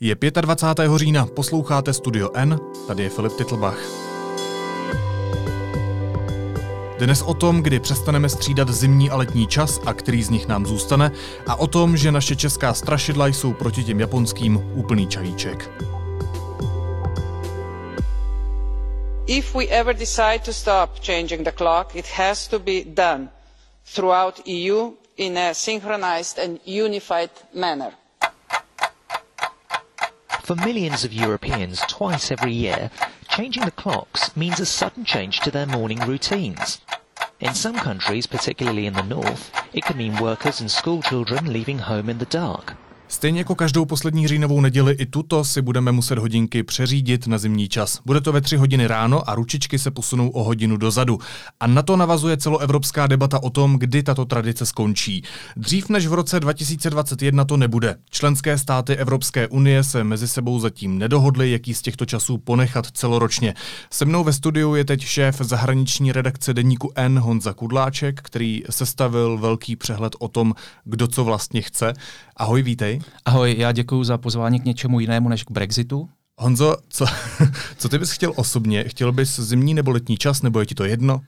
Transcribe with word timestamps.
Je 0.00 0.16
25. 0.40 0.90
října, 0.96 1.26
posloucháte 1.26 1.92
Studio 1.92 2.30
N, 2.34 2.58
tady 2.86 3.02
je 3.02 3.10
Filip 3.10 3.32
Titlbach. 3.36 3.78
Dnes 6.98 7.22
o 7.22 7.34
tom, 7.34 7.62
kdy 7.62 7.80
přestaneme 7.80 8.28
střídat 8.28 8.68
zimní 8.68 9.10
a 9.10 9.16
letní 9.16 9.46
čas 9.46 9.80
a 9.86 9.92
který 9.92 10.22
z 10.22 10.30
nich 10.30 10.48
nám 10.48 10.66
zůstane, 10.66 11.10
a 11.46 11.54
o 11.54 11.66
tom, 11.66 11.96
že 11.96 12.12
naše 12.12 12.36
česká 12.36 12.74
strašidla 12.74 13.26
jsou 13.26 13.52
proti 13.52 13.84
těm 13.84 14.00
japonským 14.00 14.72
úplný 14.74 15.06
čajíček. 15.06 15.70
If 19.26 19.54
we 19.54 19.66
ever 19.66 19.96
decide 19.96 20.40
to 20.44 20.52
stop 20.52 20.90
changing 21.06 21.42
the 21.42 21.52
clock, 21.52 21.94
it 21.96 22.06
has 22.16 22.48
to 22.48 22.58
be 22.58 22.84
done 22.84 23.28
throughout 23.94 24.40
EU 24.48 24.90
in 25.16 25.38
a 25.38 25.54
synchronized 25.54 26.38
and 26.44 26.60
unified 26.66 27.30
manner. 27.54 27.92
For 30.48 30.56
millions 30.56 31.04
of 31.04 31.12
Europeans, 31.12 31.82
twice 31.88 32.30
every 32.30 32.54
year, 32.54 32.90
changing 33.28 33.66
the 33.66 33.70
clocks 33.70 34.34
means 34.34 34.58
a 34.58 34.64
sudden 34.64 35.04
change 35.04 35.40
to 35.40 35.50
their 35.50 35.66
morning 35.66 35.98
routines. 36.00 36.80
In 37.38 37.52
some 37.52 37.76
countries, 37.76 38.26
particularly 38.26 38.86
in 38.86 38.94
the 38.94 39.02
north, 39.02 39.52
it 39.74 39.84
can 39.84 39.98
mean 39.98 40.16
workers 40.16 40.58
and 40.62 40.70
school 40.70 41.02
children 41.02 41.52
leaving 41.52 41.80
home 41.80 42.08
in 42.08 42.16
the 42.16 42.24
dark. 42.24 42.76
Stejně 43.10 43.40
jako 43.40 43.54
každou 43.54 43.84
poslední 43.84 44.28
říjnovou 44.28 44.60
neděli 44.60 44.92
i 44.92 45.06
tuto 45.06 45.44
si 45.44 45.62
budeme 45.62 45.92
muset 45.92 46.18
hodinky 46.18 46.62
přeřídit 46.62 47.26
na 47.26 47.38
zimní 47.38 47.68
čas. 47.68 48.00
Bude 48.06 48.20
to 48.20 48.32
ve 48.32 48.40
tři 48.40 48.56
hodiny 48.56 48.86
ráno 48.86 49.30
a 49.30 49.34
ručičky 49.34 49.78
se 49.78 49.90
posunou 49.90 50.28
o 50.28 50.44
hodinu 50.44 50.76
dozadu. 50.76 51.18
A 51.60 51.66
na 51.66 51.82
to 51.82 51.96
navazuje 51.96 52.36
celoevropská 52.36 53.06
debata 53.06 53.42
o 53.42 53.50
tom, 53.50 53.78
kdy 53.78 54.02
tato 54.02 54.24
tradice 54.24 54.66
skončí. 54.66 55.22
Dřív 55.56 55.88
než 55.88 56.06
v 56.06 56.12
roce 56.12 56.40
2021 56.40 57.44
to 57.44 57.56
nebude. 57.56 57.96
Členské 58.10 58.58
státy 58.58 58.96
Evropské 58.96 59.48
unie 59.48 59.84
se 59.84 60.04
mezi 60.04 60.28
sebou 60.28 60.60
zatím 60.60 60.98
nedohodly, 60.98 61.50
jaký 61.50 61.74
z 61.74 61.82
těchto 61.82 62.06
časů 62.06 62.38
ponechat 62.38 62.86
celoročně. 62.86 63.54
Se 63.90 64.04
mnou 64.04 64.24
ve 64.24 64.32
studiu 64.32 64.74
je 64.74 64.84
teď 64.84 65.00
šéf 65.00 65.40
zahraniční 65.40 66.12
redakce 66.12 66.54
deníku 66.54 66.92
N 66.94 67.18
Honza 67.18 67.52
Kudláček, 67.52 68.20
který 68.22 68.62
sestavil 68.70 69.38
velký 69.38 69.76
přehled 69.76 70.16
o 70.18 70.28
tom, 70.28 70.54
kdo 70.84 71.06
co 71.08 71.24
vlastně 71.24 71.62
chce. 71.62 71.92
Ahoj, 72.36 72.62
vítej. 72.62 72.97
Ahoj, 73.24 73.54
já 73.58 73.72
děkuji 73.72 74.04
za 74.04 74.18
pozvání 74.18 74.60
k 74.60 74.64
něčemu 74.64 75.00
jinému 75.00 75.28
než 75.28 75.44
k 75.44 75.50
Brexitu. 75.50 76.08
Honzo, 76.38 76.76
co, 76.88 77.06
co 77.78 77.88
ty 77.88 77.98
bys 77.98 78.10
chtěl 78.10 78.32
osobně? 78.36 78.84
Chtěl 78.84 79.12
bys 79.12 79.40
zimní 79.40 79.74
nebo 79.74 79.90
letní 79.90 80.16
čas, 80.16 80.42
nebo 80.42 80.60
je 80.60 80.66
ti 80.66 80.74
to 80.74 80.84
jedno? 80.84 81.20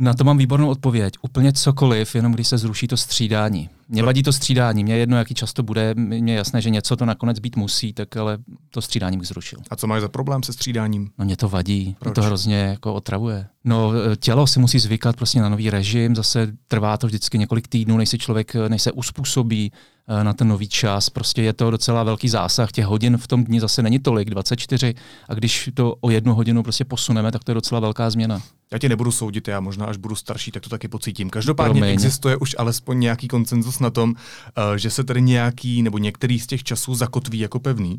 Na 0.00 0.14
to 0.14 0.24
mám 0.24 0.38
výbornou 0.38 0.68
odpověď. 0.68 1.14
Úplně 1.22 1.52
cokoliv, 1.52 2.14
jenom 2.14 2.32
když 2.32 2.48
se 2.48 2.58
zruší 2.58 2.88
to 2.88 2.96
střídání. 2.96 3.68
Mě 3.88 4.02
vadí 4.02 4.22
to 4.22 4.32
střídání, 4.32 4.84
mě 4.84 4.96
jedno, 4.96 5.16
jaký 5.16 5.34
čas 5.34 5.52
to 5.52 5.62
bude, 5.62 5.94
mě 5.94 6.32
je 6.32 6.36
jasné, 6.36 6.60
že 6.60 6.70
něco 6.70 6.96
to 6.96 7.04
nakonec 7.04 7.38
být 7.38 7.56
musí, 7.56 7.92
tak 7.92 8.16
ale 8.16 8.38
to 8.70 8.82
střídání 8.82 9.18
bych 9.18 9.28
zrušil. 9.28 9.58
A 9.70 9.76
co 9.76 9.86
máš 9.86 10.00
za 10.00 10.08
problém 10.08 10.42
se 10.42 10.52
střídáním? 10.52 11.10
No 11.18 11.24
mě 11.24 11.36
to 11.36 11.48
vadí, 11.48 11.96
Proč? 11.98 12.08
mě 12.08 12.14
to 12.14 12.22
hrozně 12.22 12.56
jako 12.56 12.94
otravuje. 12.94 13.46
No 13.64 13.92
tělo 14.20 14.46
si 14.46 14.60
musí 14.60 14.78
zvykat 14.78 15.16
prostě 15.16 15.40
na 15.40 15.48
nový 15.48 15.70
režim, 15.70 16.16
zase 16.16 16.52
trvá 16.68 16.96
to 16.96 17.06
vždycky 17.06 17.38
několik 17.38 17.68
týdnů, 17.68 17.96
než 17.96 18.08
se 18.08 18.18
člověk, 18.18 18.54
než 18.68 18.82
se 18.82 18.92
uspůsobí 18.92 19.72
eh, 20.08 20.24
na 20.24 20.32
ten 20.32 20.48
nový 20.48 20.68
čas. 20.68 21.10
Prostě 21.10 21.42
je 21.42 21.52
to 21.52 21.70
docela 21.70 22.02
velký 22.02 22.28
zásah. 22.28 22.72
Těch 22.72 22.86
hodin 22.86 23.16
v 23.16 23.26
tom 23.26 23.44
dni 23.44 23.60
zase 23.60 23.82
není 23.82 23.98
tolik, 23.98 24.30
24. 24.30 24.94
A 25.28 25.34
když 25.34 25.70
to 25.74 25.94
o 26.00 26.10
jednu 26.10 26.34
hodinu 26.34 26.62
prostě 26.62 26.84
posuneme, 26.84 27.32
tak 27.32 27.44
to 27.44 27.50
je 27.50 27.54
docela 27.54 27.80
velká 27.80 28.10
změna. 28.10 28.42
Já 28.72 28.78
tě 28.78 28.88
nebudu 28.88 29.12
soudit, 29.12 29.48
já 29.48 29.60
možná 29.60 29.86
až 29.86 29.96
budu 29.96 30.14
starší, 30.14 30.50
tak 30.50 30.62
to 30.62 30.68
taky 30.70 30.88
pocítím. 30.88 31.30
Každopádně 31.30 31.80
Promiň. 31.80 31.92
existuje 31.92 32.36
už 32.36 32.56
alespoň 32.58 33.00
nějaký 33.00 33.28
koncenzus 33.28 33.78
na 33.78 33.90
tom, 33.90 34.14
eh, 34.14 34.78
že 34.78 34.90
se 34.90 35.04
tedy 35.04 35.22
nějaký 35.22 35.82
nebo 35.82 35.98
některý 35.98 36.40
z 36.40 36.46
těch 36.46 36.62
časů 36.62 36.94
zakotví 36.94 37.38
jako 37.38 37.60
pevný? 37.60 37.98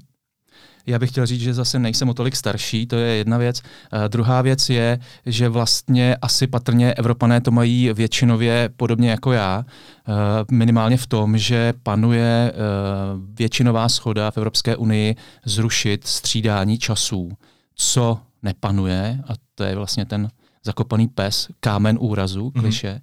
Já 0.86 1.00
bych 1.00 1.10
chtěl 1.10 1.26
říct, 1.26 1.42
že 1.42 1.54
zase 1.54 1.80
nejsem 1.80 2.10
o 2.10 2.14
tolik 2.14 2.36
starší, 2.36 2.88
to 2.88 2.96
je 2.96 3.16
jedna 3.16 3.38
věc. 3.38 3.62
Uh, 3.94 4.00
druhá 4.08 4.42
věc 4.42 4.70
je, 4.70 5.00
že 5.26 5.50
vlastně 5.50 6.16
asi 6.22 6.48
patrně 6.48 6.94
Evropané 6.94 7.42
to 7.42 7.52
mají 7.52 7.94
většinově 7.94 8.70
podobně 8.78 9.10
jako 9.10 9.32
já, 9.32 9.66
uh, 10.08 10.16
minimálně 10.52 10.98
v 10.98 11.08
tom, 11.08 11.38
že 11.38 11.74
panuje 11.84 12.52
uh, 12.54 13.36
většinová 13.36 13.90
schoda 13.90 14.32
v 14.32 14.38
Evropské 14.38 14.76
unii 14.76 15.16
zrušit 15.46 16.08
střídání 16.08 16.78
časů. 16.78 17.32
Co 17.76 18.20
nepanuje, 18.44 19.20
a 19.28 19.34
to 19.56 19.64
je 19.64 19.76
vlastně 19.76 20.06
ten 20.06 20.30
zakopaný 20.66 21.08
pes, 21.08 21.48
kámen 21.60 21.98
úrazu, 22.02 22.52
mhm. 22.56 22.62
kliše, 22.62 23.02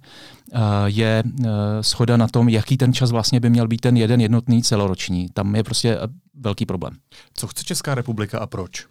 mm-hmm. 0.51 0.85
je 0.85 1.23
eh, 1.25 1.47
schoda 1.81 2.17
na 2.17 2.27
tom, 2.27 2.49
jaký 2.49 2.77
ten 2.77 2.93
čas 2.93 3.11
vlastně 3.11 3.39
by 3.39 3.49
měl 3.49 3.67
být 3.67 3.81
ten 3.81 3.97
jeden 3.97 4.21
jednotný 4.21 4.63
celoroční. 4.63 5.29
Tam 5.33 5.55
je 5.55 5.63
prostě 5.63 5.97
eh, 5.97 6.07
velký 6.39 6.65
problém. 6.65 6.93
Co 7.33 7.47
chce 7.47 7.63
Česká 7.63 7.95
republika 7.95 8.39
a 8.39 8.45
proč? 8.47 8.85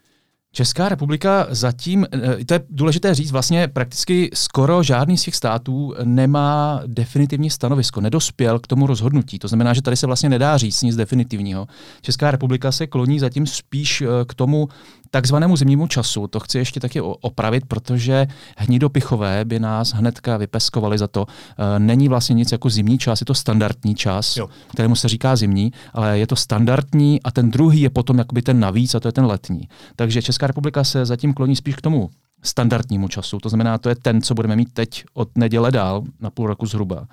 Česká 0.53 0.89
republika 0.89 1.47
zatím, 1.51 2.07
to 2.47 2.55
je 2.55 2.61
důležité 2.71 3.15
říct, 3.15 3.31
vlastně 3.31 3.69
prakticky 3.69 4.31
skoro 4.35 4.83
žádný 4.83 5.19
z 5.19 5.23
těch 5.23 5.35
států 5.35 5.95
nemá 6.05 6.83
definitivní 6.87 7.51
stanovisko, 7.51 8.01
nedospěl 8.01 8.59
k 8.59 8.67
tomu 8.67 8.87
rozhodnutí. 8.87 9.39
To 9.39 9.49
znamená, 9.49 9.75
že 9.75 9.83
tady 9.83 9.97
se 9.97 10.07
vlastně 10.07 10.29
nedá 10.29 10.57
říct 10.57 10.83
nic 10.83 10.97
definitivního. 10.97 11.67
Česká 12.01 12.31
republika 12.31 12.73
se 12.73 12.87
kloní 12.87 13.19
zatím 13.19 13.47
spíš 13.47 14.03
k 14.27 14.35
tomu 14.35 14.69
takzvanému 15.11 15.57
zimnímu 15.57 15.87
času, 15.87 16.27
to 16.27 16.41
chci 16.41 16.59
ještě 16.59 16.81
taky 16.81 17.01
opravit, 17.01 17.67
protože 17.69 18.27
hnidopichové 18.57 19.45
by 19.45 19.59
nás 19.59 19.93
hnedka 19.93 20.37
vypeskovali 20.37 20.99
za 20.99 21.07
to. 21.07 21.27
E, 21.59 21.79
není 21.79 22.09
vlastně 22.09 22.35
nic 22.35 22.53
jako 22.53 22.71
zimní 22.71 22.99
čas, 22.99 23.21
je 23.21 23.27
to 23.27 23.35
standardní 23.35 23.95
čas, 23.95 24.37
jo. 24.37 24.49
kterému 24.69 24.97
se 24.97 25.09
říká 25.09 25.37
zimní, 25.37 25.73
ale 25.93 26.19
je 26.19 26.27
to 26.27 26.37
standardní 26.37 27.23
a 27.23 27.31
ten 27.31 27.51
druhý 27.51 27.81
je 27.81 27.91
potom 27.91 28.19
jakoby 28.19 28.43
ten 28.43 28.61
navíc 28.61 28.95
a 28.95 29.01
to 29.01 29.09
je 29.09 29.13
ten 29.13 29.25
letní. 29.25 29.69
Takže 29.97 30.23
Česká 30.23 30.47
republika 30.47 30.85
se 30.85 31.07
zatím 31.07 31.35
kloní 31.35 31.57
spíš 31.57 31.77
k 31.77 31.81
tomu 31.81 32.11
standardnímu 32.43 33.09
času. 33.09 33.39
To 33.39 33.49
znamená, 33.49 33.79
to 33.79 33.89
je 33.89 33.95
ten, 33.95 34.23
co 34.23 34.35
budeme 34.35 34.57
mít 34.57 34.73
teď 34.73 35.05
od 35.15 35.39
neděle 35.39 35.73
dál, 35.73 36.03
na 36.21 36.31
půl 36.31 36.47
roku 36.47 36.67
zhruba. 36.67 37.07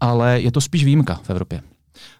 Ale 0.00 0.40
je 0.40 0.52
to 0.52 0.60
spíš 0.60 0.84
výjimka 0.84 1.20
v 1.22 1.30
Evropě. 1.30 1.62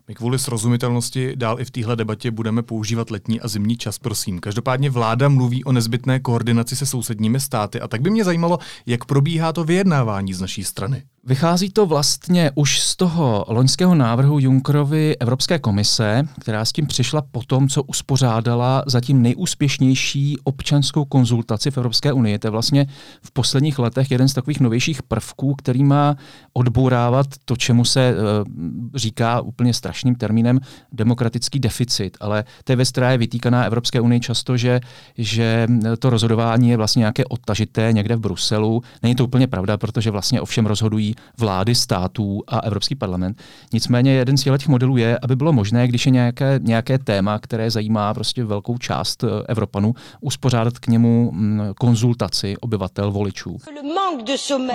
My 0.08 0.14
kvůli 0.14 0.38
srozumitelnosti 0.38 1.36
dál 1.36 1.60
i 1.60 1.64
v 1.64 1.70
téhle 1.70 1.96
debatě 1.96 2.30
budeme 2.30 2.62
používat 2.62 3.10
letní 3.10 3.40
a 3.40 3.48
zimní 3.48 3.76
čas, 3.76 3.98
prosím. 3.98 4.40
Každopádně 4.40 4.90
vláda 4.90 5.28
mluví 5.28 5.64
o 5.64 5.72
nezbytné 5.72 6.20
koordinaci 6.20 6.76
se 6.76 6.86
sousedními 6.86 7.40
státy 7.40 7.80
a 7.80 7.88
tak 7.88 8.00
by 8.00 8.10
mě 8.10 8.24
zajímalo, 8.24 8.58
jak 8.86 9.04
probíhá 9.04 9.52
to 9.52 9.64
vyjednávání 9.64 10.34
z 10.34 10.40
naší 10.40 10.64
strany. 10.64 11.02
Vychází 11.24 11.70
to 11.70 11.86
vlastně 11.86 12.50
už 12.54 12.80
z 12.80 12.96
toho 12.96 13.44
loňského 13.48 13.94
návrhu 13.94 14.38
Junckerovy 14.38 15.16
Evropské 15.16 15.58
komise, 15.58 16.22
která 16.40 16.64
s 16.64 16.72
tím 16.72 16.86
přišla 16.86 17.22
po 17.30 17.42
tom, 17.42 17.69
co 17.69 17.82
uspořádala 17.82 18.82
zatím 18.86 19.22
nejúspěšnější 19.22 20.36
občanskou 20.44 21.04
konzultaci 21.04 21.70
v 21.70 21.76
Evropské 21.76 22.12
unii. 22.12 22.38
To 22.38 22.46
je 22.46 22.50
vlastně 22.50 22.86
v 23.22 23.30
posledních 23.30 23.78
letech 23.78 24.10
jeden 24.10 24.28
z 24.28 24.34
takových 24.34 24.60
novějších 24.60 25.02
prvků, 25.02 25.54
který 25.54 25.84
má 25.84 26.16
odbourávat 26.52 27.26
to, 27.44 27.56
čemu 27.56 27.84
se 27.84 28.14
uh, 28.14 28.48
říká 28.94 29.40
úplně 29.40 29.74
strašným 29.92 30.14
termínem 30.14 30.60
demokratický 30.92 31.60
deficit. 31.60 32.16
Ale 32.20 32.44
to 32.64 32.72
je 32.72 32.76
věc, 32.76 32.91
která 32.91 33.10
je 33.10 33.19
vytýkaná 33.19 33.64
Evropské 33.64 34.00
unii 34.00 34.20
často, 34.20 34.56
že, 34.56 34.80
že 35.19 35.66
to 35.98 36.10
rozhodování 36.10 36.70
je 36.70 36.76
vlastně 36.76 37.00
nějaké 37.00 37.25
odtažité 37.25 37.92
někde 37.92 38.16
v 38.16 38.20
Bruselu. 38.20 38.82
Není 39.02 39.14
to 39.14 39.25
úplně 39.25 39.47
pravda, 39.47 39.76
protože 39.76 40.10
vlastně 40.10 40.41
ovšem 40.41 40.66
rozhodují 40.66 41.14
vlády 41.38 41.75
států 41.75 42.42
a 42.48 42.60
Evropský 42.60 42.94
parlament. 42.94 43.42
Nicméně 43.72 44.12
jeden 44.12 44.36
z 44.36 44.42
těch 44.42 44.69
modelů 44.69 44.97
je, 44.97 45.19
aby 45.22 45.36
bylo 45.36 45.52
možné, 45.52 45.88
když 45.88 46.06
je 46.06 46.12
nějaké, 46.12 46.60
nějaké 46.62 46.98
téma, 46.98 47.38
které 47.38 47.70
zajímá 47.70 48.14
prostě 48.14 48.44
velkou 48.44 48.78
část 48.78 49.25
eh, 49.25 49.28
Evropanů, 49.48 49.94
uspořádat 50.20 50.78
k 50.78 50.86
němu 50.86 51.31
mm, 51.32 51.60
konzultaci 51.78 52.56
obyvatel 52.56 53.10
voličů. 53.10 53.56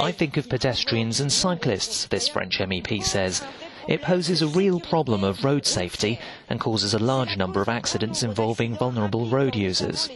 I 0.03 0.13
think 0.13 0.37
of 0.37 0.47
pedestrians 0.47 1.19
and 1.19 1.29
cyclists, 1.29 2.07
this 2.07 2.29
French 2.29 2.59
MEP 2.67 3.03
says. 3.03 3.43
It 3.87 4.01
poses 4.01 4.41
a 4.41 4.47
real 4.47 4.79
problem 4.81 5.23
of 5.23 5.45
road 5.45 5.65
safety 5.65 6.19
and 6.49 6.59
causes 6.59 6.93
a 6.93 6.99
large 6.99 7.37
number 7.37 7.61
of 7.61 7.69
accidents 7.69 8.21
involving 8.21 8.75
vulnerable 8.75 9.27
road 9.27 9.55
users. 9.55 10.09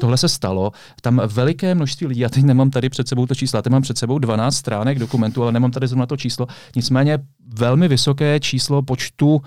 Tohle 0.00 0.16
se 0.16 0.28
stalo. 0.28 0.72
Tam 1.00 1.22
veliké 1.26 1.74
množství 1.74 2.06
lidí, 2.06 2.20
já 2.20 2.28
teď 2.28 2.44
nemám 2.44 2.70
tady 2.70 2.88
před 2.88 3.08
sebou 3.08 3.26
to 3.26 3.34
číslo, 3.34 3.56
já 3.56 3.62
teď 3.62 3.70
mám 3.70 3.82
před 3.82 3.98
sebou 3.98 4.18
12 4.18 4.56
stránek 4.56 4.98
dokumentu, 4.98 5.42
ale 5.42 5.52
nemám 5.52 5.70
tady 5.70 5.86
zrovna 5.86 6.06
to 6.06 6.16
číslo. 6.16 6.46
Nicméně 6.76 7.18
velmi 7.54 7.88
vysoké 7.88 8.40
číslo 8.40 8.82
počtu 8.82 9.34
uh, 9.34 9.40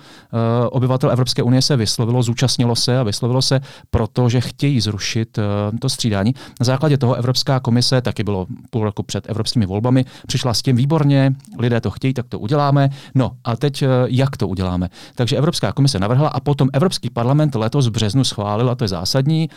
obyvatel 0.71 1.11
Evropské 1.11 1.43
unie 1.43 1.61
se 1.61 1.75
vyslovilo, 1.75 2.23
zúčastnilo 2.23 2.75
se 2.75 2.99
a 2.99 3.03
vyslovilo 3.03 3.41
se 3.41 3.59
proto, 3.89 4.29
že 4.29 4.41
chtějí 4.41 4.81
zrušit 4.81 5.37
uh, 5.37 5.43
to 5.79 5.89
střídání. 5.89 6.33
Na 6.59 6.63
základě 6.63 6.97
toho 6.97 7.15
Evropská 7.15 7.59
komise, 7.59 8.01
taky 8.01 8.23
bylo 8.23 8.47
půl 8.69 8.83
roku 8.83 9.03
před 9.03 9.29
evropskými 9.29 9.65
volbami, 9.65 10.05
přišla 10.27 10.53
s 10.53 10.61
tím 10.61 10.75
výborně, 10.75 11.35
lidé 11.59 11.81
to 11.81 11.91
chtějí, 11.91 12.13
tak 12.13 12.27
to 12.27 12.39
uděláme. 12.39 12.89
No 13.15 13.31
a 13.43 13.55
teď 13.55 13.81
uh, 13.81 13.89
jak 14.07 14.37
to 14.37 14.47
uděláme? 14.47 14.89
Takže 15.15 15.37
Evropská 15.37 15.71
komise 15.71 15.99
navrhla 15.99 16.29
a 16.29 16.39
potom 16.39 16.69
Evropský 16.73 17.09
parlament 17.09 17.55
letos 17.55 17.87
v 17.87 17.91
březnu 17.91 18.23
schválil, 18.23 18.69
a 18.69 18.75
to 18.75 18.83
je 18.83 18.87
zásadní, 18.87 19.49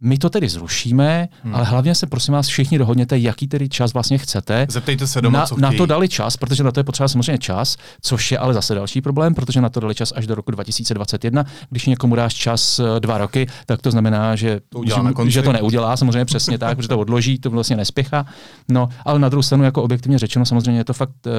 my 0.00 0.18
to 0.18 0.30
tedy 0.30 0.48
zrušíme, 0.48 1.28
hmm. 1.42 1.54
ale 1.54 1.64
hlavně 1.64 1.94
se 1.94 2.06
prosím 2.06 2.34
vás 2.34 2.46
všichni 2.46 2.78
dohodněte, 2.78 3.18
jaký 3.18 3.48
tedy 3.48 3.68
čas 3.68 3.92
vlastně 3.92 4.18
chcete. 4.18 4.66
Zeptejte 4.70 5.06
se 5.06 5.20
doma, 5.20 5.38
na, 5.38 5.46
co 5.46 5.56
na 5.56 5.72
to 5.72 5.86
dali 5.86 6.08
čas, 6.08 6.36
protože 6.36 6.62
na 6.62 6.72
to 6.72 6.80
je 6.80 6.84
potřeba 6.84 7.08
samozřejmě 7.08 7.38
čas, 7.38 7.76
což 8.00 8.32
je 8.32 8.38
ale 8.38 8.54
zase 8.54 8.74
další 8.74 9.00
problém, 9.00 9.34
protože 9.34 9.60
na 9.60 9.68
to 9.68 9.80
dali 9.80 9.94
čas 9.94 10.12
až 10.16 10.26
do 10.26 10.34
roku 10.34 10.50
2021. 10.50 11.44
Když 11.70 11.86
někomu 11.86 12.14
dáš 12.14 12.34
čas 12.34 12.78
eh, 12.78 13.00
dva 13.00 13.18
roky, 13.18 13.46
tak 13.66 13.82
to 13.82 13.90
znamená, 13.90 14.36
že 14.36 14.60
to, 14.68 14.82
že, 14.86 15.30
že 15.30 15.42
to 15.42 15.52
neudělá, 15.52 15.96
samozřejmě 15.96 16.24
přesně 16.24 16.58
tak, 16.58 16.76
protože 16.76 16.88
to 16.88 16.98
odloží, 16.98 17.38
to 17.38 17.50
vlastně 17.50 17.76
nespěchá. 17.76 18.26
No, 18.68 18.88
ale 19.04 19.18
na 19.18 19.28
druhou 19.28 19.42
stranu, 19.42 19.64
jako 19.64 19.82
objektivně 19.82 20.18
řečeno, 20.18 20.46
samozřejmě 20.46 20.80
je 20.80 20.84
to 20.84 20.92
fakt 20.92 21.26
uh, 21.26 21.32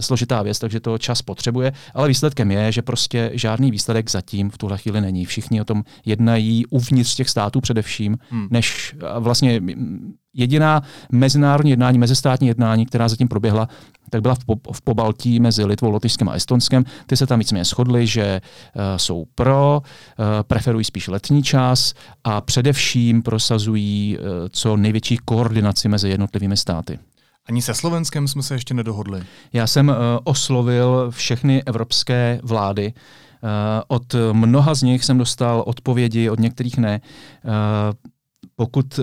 složitá 0.00 0.42
věc, 0.42 0.58
takže 0.58 0.80
to 0.80 0.98
čas 0.98 1.22
potřebuje, 1.22 1.72
ale 1.94 2.08
výsledkem 2.08 2.50
je, 2.50 2.72
že 2.72 2.82
prostě 2.82 3.30
žádný 3.34 3.70
výsledek 3.70 4.10
zatím 4.10 4.50
v 4.50 4.58
tuhle 4.58 4.78
chvíli 4.78 5.00
není. 5.00 5.24
Všichni 5.24 5.60
o 5.60 5.64
tom 5.64 5.84
jednají 6.04 6.66
uvnitř 6.66 7.14
těch 7.14 7.30
států 7.30 7.60
především, 7.60 8.05
hmm. 8.08 8.48
než 8.50 8.96
vlastně 9.18 9.60
jediná 10.34 10.82
mezinárodní 11.12 11.70
jednání, 11.70 11.98
mezistátní 11.98 12.48
jednání, 12.48 12.86
která 12.86 13.08
zatím 13.08 13.28
proběhla, 13.28 13.68
tak 14.10 14.22
byla 14.22 14.34
v, 14.34 14.44
po, 14.44 14.72
v 14.72 14.82
Pobaltí 14.82 15.40
mezi 15.40 15.64
Litvou, 15.64 15.90
Lotyšskem 15.90 16.28
a 16.28 16.32
Estonskem. 16.32 16.84
Ty 17.06 17.16
se 17.16 17.26
tam 17.26 17.38
víceméně 17.38 17.64
shodly, 17.64 18.06
že 18.06 18.40
uh, 18.74 18.82
jsou 18.96 19.24
pro, 19.34 19.82
uh, 19.82 20.24
preferují 20.42 20.84
spíš 20.84 21.08
letní 21.08 21.42
čas 21.42 21.94
a 22.24 22.40
především 22.40 23.22
prosazují 23.22 24.18
uh, 24.18 24.24
co 24.50 24.76
největší 24.76 25.16
koordinaci 25.24 25.88
mezi 25.88 26.08
jednotlivými 26.08 26.56
státy. 26.56 26.98
Ani 27.48 27.62
se 27.62 27.74
Slovenskem 27.74 28.28
jsme 28.28 28.42
se 28.42 28.54
ještě 28.54 28.74
nedohodli. 28.74 29.22
Já 29.52 29.66
jsem 29.66 29.88
uh, 29.88 29.94
oslovil 30.24 31.10
všechny 31.10 31.62
evropské 31.66 32.40
vlády. 32.42 32.92
Uh, 32.96 33.02
od 33.88 34.14
mnoha 34.32 34.74
z 34.74 34.82
nich 34.82 35.04
jsem 35.04 35.18
dostal 35.18 35.64
odpovědi, 35.66 36.30
od 36.30 36.40
některých 36.40 36.78
ne. 36.78 37.00
Uh, 37.44 37.52
pokud 38.56 38.98
eh, 38.98 39.02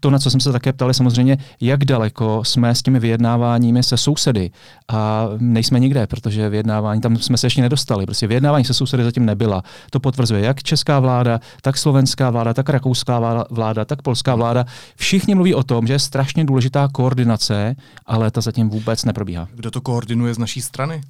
to, 0.00 0.10
na 0.10 0.18
co 0.18 0.30
jsem 0.30 0.40
se 0.40 0.52
také 0.52 0.72
ptal, 0.72 0.88
je 0.88 0.94
samozřejmě, 0.94 1.38
jak 1.60 1.84
daleko 1.84 2.44
jsme 2.44 2.74
s 2.74 2.82
těmi 2.82 3.00
vyjednáváními 3.00 3.82
se 3.82 3.96
sousedy. 3.96 4.50
A 4.88 5.28
nejsme 5.38 5.80
nikde, 5.80 6.06
protože 6.06 6.48
vyjednávání, 6.48 7.00
tam 7.00 7.16
jsme 7.16 7.36
se 7.36 7.46
ještě 7.46 7.62
nedostali. 7.62 8.06
Prostě 8.06 8.26
vyjednávání 8.26 8.64
se 8.64 8.74
sousedy 8.74 9.04
zatím 9.04 9.26
nebyla. 9.26 9.62
To 9.90 10.00
potvrzuje 10.00 10.40
jak 10.40 10.62
česká 10.62 11.00
vláda, 11.00 11.40
tak 11.62 11.76
slovenská 11.76 12.30
vláda, 12.30 12.54
tak 12.54 12.68
rakouská 12.68 13.44
vláda, 13.50 13.84
tak 13.84 14.02
polská 14.02 14.34
vláda. 14.34 14.64
Všichni 14.96 15.34
mluví 15.34 15.54
o 15.54 15.62
tom, 15.62 15.86
že 15.86 15.92
je 15.92 15.98
strašně 15.98 16.44
důležitá 16.44 16.88
koordinace, 16.92 17.76
ale 18.06 18.30
ta 18.30 18.40
zatím 18.40 18.70
vůbec 18.70 19.04
neprobíhá. 19.04 19.48
Kdo 19.54 19.70
to 19.70 19.80
koordinuje 19.80 20.34
z 20.34 20.38
naší 20.38 20.60
strany? 20.60 21.00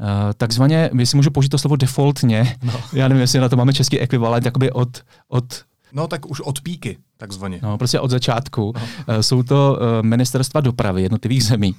Uh, 0.00 0.06
takzvaně, 0.36 0.90
si 1.04 1.16
můžu 1.16 1.30
použít 1.30 1.48
to 1.48 1.58
slovo 1.58 1.76
defaultně, 1.76 2.56
no. 2.62 2.72
já 2.92 3.08
nevím, 3.08 3.20
jestli 3.20 3.40
na 3.40 3.48
to 3.48 3.56
máme 3.56 3.72
český 3.72 4.00
ekvivalent, 4.00 4.44
jakoby 4.44 4.72
od, 4.72 5.02
od 5.28 5.64
No 5.92 6.06
tak 6.06 6.30
už 6.30 6.40
od 6.40 6.60
píky 6.60 6.98
takzvaně. 7.16 7.60
No, 7.62 7.78
prostě 7.78 8.00
od 8.00 8.10
začátku. 8.10 8.72
No. 9.08 9.22
Jsou 9.22 9.42
to 9.42 9.78
uh, 9.80 10.06
ministerstva 10.06 10.60
dopravy 10.60 11.02
jednotlivých 11.02 11.44
zemí. 11.44 11.74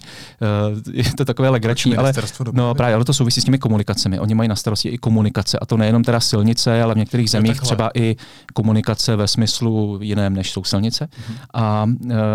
Uh, 0.76 0.82
je 0.94 1.14
to 1.18 1.26
takové 1.26 1.50
legrační, 1.50 1.98
ale, 1.98 2.14
no, 2.52 2.76
právě, 2.76 2.96
ale 2.96 3.06
to 3.06 3.14
souvisí 3.14 3.42
s 3.42 3.44
těmi 3.44 3.58
komunikacemi. 3.58 4.20
Oni 4.20 4.36
mají 4.36 4.50
na 4.50 4.56
starosti 4.56 4.90
i 4.90 4.98
komunikace, 4.98 5.60
a 5.60 5.66
to 5.66 5.78
nejenom 5.78 6.04
teda 6.04 6.20
silnice, 6.20 6.84
ale 6.84 6.94
v 6.94 6.98
některých 6.98 7.30
zemích 7.30 7.62
třeba 7.62 7.90
i 7.94 8.16
komunikace 8.54 9.16
ve 9.16 9.28
smyslu 9.28 10.00
jiném, 10.02 10.34
než 10.34 10.52
jsou 10.52 10.64
silnice. 10.64 11.06
Uh-huh. 11.06 11.36
A 11.54 11.86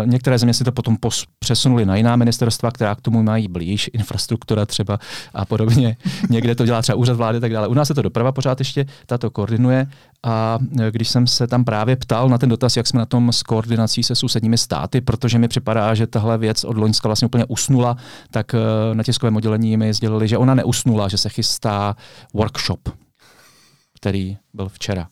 některé 0.05 0.37
země 0.39 0.53
si 0.53 0.63
to 0.63 0.71
potom 0.71 0.95
pos- 0.95 1.25
přesunuli 1.39 1.85
na 1.85 1.95
jiná 1.95 2.15
ministerstva, 2.15 2.71
která 2.71 2.95
k 2.95 3.01
tomu 3.01 3.23
mají 3.23 3.47
blíž, 3.47 3.89
infrastruktura 3.93 4.65
třeba 4.65 4.99
a 5.33 5.45
podobně. 5.45 5.97
Někde 6.29 6.55
to 6.55 6.65
dělá 6.65 6.81
třeba 6.81 6.95
úřad 6.95 7.17
vlády 7.17 7.37
a 7.37 7.41
tak 7.41 7.51
dále. 7.51 7.67
U 7.67 7.73
nás 7.73 7.89
je 7.89 7.95
to 7.95 8.01
doprava 8.01 8.31
pořád 8.31 8.59
ještě, 8.59 8.85
tato 9.05 9.29
koordinuje. 9.29 9.87
A 10.23 10.59
když 10.89 11.09
jsem 11.09 11.27
se 11.27 11.47
tam 11.47 11.63
právě 11.63 11.95
ptal 11.95 12.29
na 12.29 12.37
ten 12.37 12.49
dotaz, 12.49 12.77
jak 12.77 12.87
jsme 12.91 12.99
na 12.99 13.05
tom 13.05 13.31
s 13.31 13.43
koordinací 13.43 14.03
se 14.03 14.15
sousedními 14.15 14.57
státy, 14.57 15.01
protože 15.01 15.39
mi 15.39 15.47
připadá, 15.47 15.95
že 15.95 16.07
tahle 16.07 16.37
věc 16.37 16.63
od 16.63 16.77
Loňska 16.77 17.07
vlastně 17.07 17.25
úplně 17.25 17.45
usnula, 17.45 17.97
tak 18.31 18.53
eh, 18.53 18.95
na 18.95 19.03
tiskovém 19.03 19.35
oddělení 19.35 19.77
mi 19.77 19.93
sdělili, 19.93 20.27
že 20.27 20.37
ona 20.37 20.55
neusnula, 20.55 21.07
že 21.07 21.17
se 21.17 21.29
chystá 21.29 21.95
workshop, 22.33 22.89
který 23.95 24.37
byl 24.53 24.69
včera. 24.69 25.07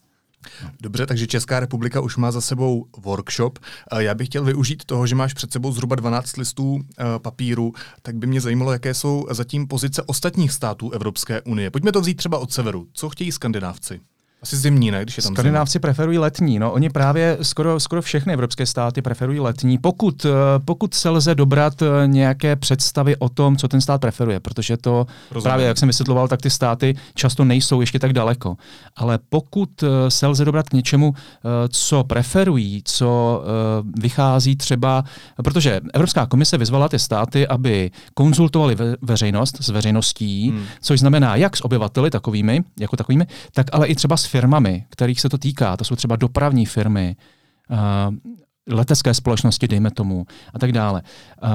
Dobře, 0.81 1.06
takže 1.06 1.28
Česká 1.28 1.60
republika 1.60 2.02
už 2.02 2.18
má 2.18 2.31
za 2.31 2.42
sebou 2.42 2.86
workshop. 2.98 3.60
Já 3.98 4.16
bych 4.16 4.28
chtěl 4.28 4.44
využít 4.44 4.86
toho, 4.86 5.08
že 5.08 5.16
máš 5.16 5.34
před 5.34 5.52
sebou 5.54 5.72
zhruba 5.72 5.96
12 5.96 6.38
listů 6.38 6.80
eh, 6.80 7.04
papíru, 7.20 7.74
tak 8.02 8.16
by 8.16 8.28
mě 8.28 8.42
zajímalo, 8.42 8.72
jaké 8.72 8.94
jsou 8.94 9.28
zatím 9.31 9.68
pozice 9.68 10.04
ostatních 10.04 10.52
států 10.52 10.92
Evropské 10.92 11.42
unie. 11.42 11.72
Pojďme 11.72 11.92
to 11.92 12.02
vzít 12.02 12.16
třeba 12.16 12.38
od 12.38 12.54
severu. 12.54 12.88
Co 12.94 13.10
chtějí 13.10 13.31
skandinávci? 13.31 14.00
Asi 14.42 14.58
zimní, 14.58 14.92
ne? 14.92 15.04
Když 15.04 15.18
je 15.18 15.24
tam 15.24 15.34
Skandinávci 15.34 15.72
zimní. 15.72 15.82
preferují 15.82 16.18
letní. 16.18 16.60
No, 16.60 16.72
oni 16.72 16.90
právě 16.90 17.38
skoro, 17.42 17.80
skoro 17.80 18.02
všechny 18.02 18.34
evropské 18.34 18.66
státy 18.66 19.02
preferují 19.02 19.40
letní, 19.40 19.78
pokud, 19.78 20.26
eh, 20.26 20.30
pokud 20.66 20.94
se 20.94 21.10
lze 21.10 21.36
dobrat 21.36 21.82
eh, 21.82 22.08
nějaké 22.08 22.56
představy 22.56 23.16
o 23.18 23.30
tom, 23.30 23.58
co 23.58 23.68
ten 23.68 23.82
stát 23.82 24.02
preferuje, 24.02 24.40
protože 24.40 24.78
to 24.78 25.08
Rozumím. 25.32 25.44
právě, 25.44 25.68
jak 25.68 25.78
jsem 25.78 25.90
vysvětloval, 25.90 26.28
tak 26.28 26.42
ty 26.42 26.50
státy 26.50 26.96
často 27.14 27.46
nejsou 27.46 27.82
ještě 27.82 28.00
tak 28.00 28.14
daleko. 28.14 28.58
Ale 28.96 29.20
pokud 29.30 29.84
eh, 29.84 30.12
se 30.12 30.28
lze 30.28 30.46
dobrat 30.46 30.70
k 30.70 30.74
něčemu, 30.74 31.14
co 31.70 32.04
preferují, 32.04 32.82
co 32.86 33.44
vychází 34.02 34.56
třeba, 34.56 35.04
protože 35.44 35.82
Evropská 35.94 36.26
komise 36.26 36.58
vyzvala 36.58 36.90
ty 36.90 37.00
státy, 37.00 37.48
aby 37.48 37.92
konzultovali 38.14 38.76
ve, 38.76 38.96
veřejnost 39.02 39.58
s 39.60 39.70
veřejností, 39.70 40.50
hmm. 40.50 40.66
což 40.82 41.00
znamená 41.00 41.36
jak 41.36 41.58
s 41.58 41.66
obyvateli 41.66 42.10
takovými, 42.10 42.64
jako 42.80 42.98
takovými, 42.98 43.26
tak 43.54 43.68
ale 43.72 43.88
i 43.88 43.96
třeba 43.96 44.18
s 44.18 44.29
firmami, 44.30 44.86
kterých 44.90 45.22
se 45.22 45.30
to 45.30 45.38
týká, 45.38 45.78
to 45.78 45.84
jsou 45.84 45.96
třeba 45.96 46.16
dopravní 46.16 46.66
firmy, 46.66 47.16
uh, 47.70 47.78
letecké 48.76 49.14
společnosti, 49.14 49.68
dejme 49.68 49.92
tomu, 49.92 50.26
a 50.54 50.60
tak 50.60 50.72
dále. 50.72 51.02
Uh, 51.44 51.50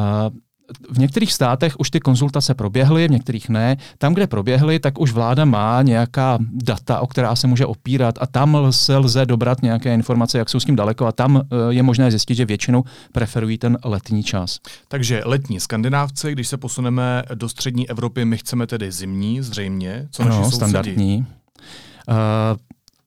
v 0.90 0.98
některých 0.98 1.32
státech 1.32 1.74
už 1.78 1.90
ty 1.90 2.00
konzultace 2.00 2.54
proběhly, 2.54 3.08
v 3.08 3.10
některých 3.10 3.48
ne. 3.48 3.76
Tam, 3.98 4.14
kde 4.14 4.26
proběhly, 4.26 4.78
tak 4.78 5.00
už 5.00 5.12
vláda 5.12 5.44
má 5.44 5.82
nějaká 5.82 6.38
data, 6.52 7.00
o 7.00 7.06
která 7.06 7.36
se 7.36 7.46
může 7.46 7.66
opírat 7.66 8.14
a 8.20 8.26
tam 8.26 8.66
se 8.70 8.96
lze 8.96 9.26
dobrat 9.26 9.62
nějaké 9.62 9.94
informace, 9.94 10.38
jak 10.38 10.48
jsou 10.48 10.60
s 10.60 10.64
tím 10.64 10.76
daleko 10.76 11.06
a 11.06 11.12
tam 11.12 11.42
je 11.70 11.82
možné 11.82 12.10
zjistit, 12.10 12.34
že 12.34 12.44
většinou 12.44 12.84
preferují 13.12 13.58
ten 13.58 13.78
letní 13.84 14.22
čas. 14.22 14.58
Takže 14.88 15.22
letní 15.24 15.60
skandinávci, 15.60 16.32
když 16.32 16.48
se 16.48 16.56
posuneme 16.56 17.22
do 17.34 17.48
střední 17.48 17.90
Evropy, 17.90 18.24
my 18.24 18.38
chceme 18.38 18.66
tedy 18.66 18.92
zimní, 18.92 19.42
zřejmě, 19.42 20.08
co 20.10 20.24
naši 20.24 20.40
no, 20.40 20.50
standardní. 20.50 21.18
Uh, 21.18 21.43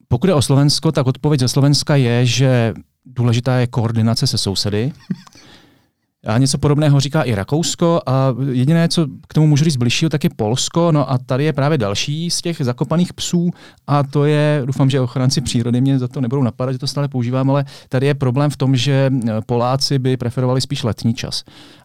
pokud 0.07 0.27
je 0.27 0.33
o 0.33 0.41
Slovensko, 0.41 0.91
tak 0.91 1.07
odpověď 1.07 1.39
ze 1.39 1.47
Slovenska 1.47 1.95
je, 1.95 2.25
že 2.25 2.73
důležitá 3.05 3.55
je 3.55 3.67
koordinace 3.67 4.27
se 4.27 4.37
sousedy. 4.37 4.91
A 6.25 6.37
něco 6.37 6.57
podobného 6.57 6.99
říká 6.99 7.21
i 7.21 7.35
Rakousko 7.35 8.01
a 8.05 8.35
jediné, 8.51 8.87
co 8.89 9.07
k 9.27 9.33
tomu 9.33 9.47
můžu 9.47 9.63
říct 9.63 9.75
bližšího, 9.75 10.09
tak 10.09 10.23
je 10.23 10.29
Polsko. 10.35 10.91
No 10.91 11.11
a 11.11 11.17
tady 11.17 11.43
je 11.43 11.53
právě 11.53 11.77
další 11.77 12.31
z 12.31 12.41
těch 12.41 12.57
zakopaných 12.61 13.13
psů 13.13 13.51
a 13.87 14.03
to 14.03 14.25
je, 14.25 14.61
doufám, 14.65 14.89
že 14.89 15.01
ochránci 15.01 15.41
přírody 15.41 15.81
mě 15.81 15.99
za 15.99 16.07
to 16.07 16.21
nebudou 16.21 16.43
napadat, 16.43 16.71
že 16.71 16.77
to 16.77 16.87
stále 16.87 17.07
používám, 17.07 17.49
ale 17.49 17.65
tady 17.89 18.05
je 18.05 18.13
problém 18.13 18.49
v 18.49 18.57
tom, 18.57 18.75
že 18.75 19.11
Poláci 19.45 19.99
by 19.99 20.17
preferovali 20.17 20.61
spíš 20.61 20.83
letní 20.83 21.13
čas. 21.13 21.43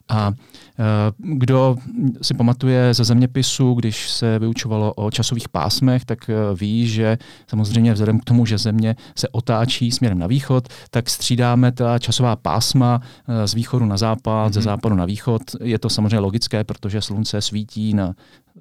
A 0.09 0.33
Eh, 0.79 1.11
kdo 1.17 1.75
si 2.21 2.33
pamatuje 2.33 2.93
ze 2.93 3.03
zeměpisu, 3.03 3.73
když 3.73 4.09
se 4.09 4.39
vyučovalo 4.39 4.93
o 4.93 5.11
časových 5.11 5.49
pásmech, 5.49 6.05
tak 6.05 6.29
eh, 6.29 6.33
ví, 6.59 6.87
že 6.87 7.17
samozřejmě 7.47 7.93
vzhledem 7.93 8.19
k 8.19 8.23
tomu, 8.23 8.45
že 8.45 8.57
země 8.57 8.95
se 9.15 9.29
otáčí 9.29 9.91
směrem 9.91 10.19
na 10.19 10.27
východ, 10.27 10.67
tak 10.89 11.09
střídáme 11.09 11.71
ta 11.71 11.99
časová 11.99 12.35
pásma 12.35 13.01
eh, 13.27 13.47
z 13.47 13.53
východu 13.53 13.85
na 13.85 13.97
západ, 13.97 14.22
mm-hmm. 14.31 14.53
ze 14.53 14.59
mhm. 14.59 14.63
západu 14.63 14.95
na 14.95 15.05
východ. 15.05 15.41
Je 15.63 15.79
to 15.79 15.89
samozřejmě 15.89 16.19
logické, 16.19 16.63
protože 16.63 17.01
slunce 17.01 17.41
svítí 17.41 17.93
na 17.93 18.15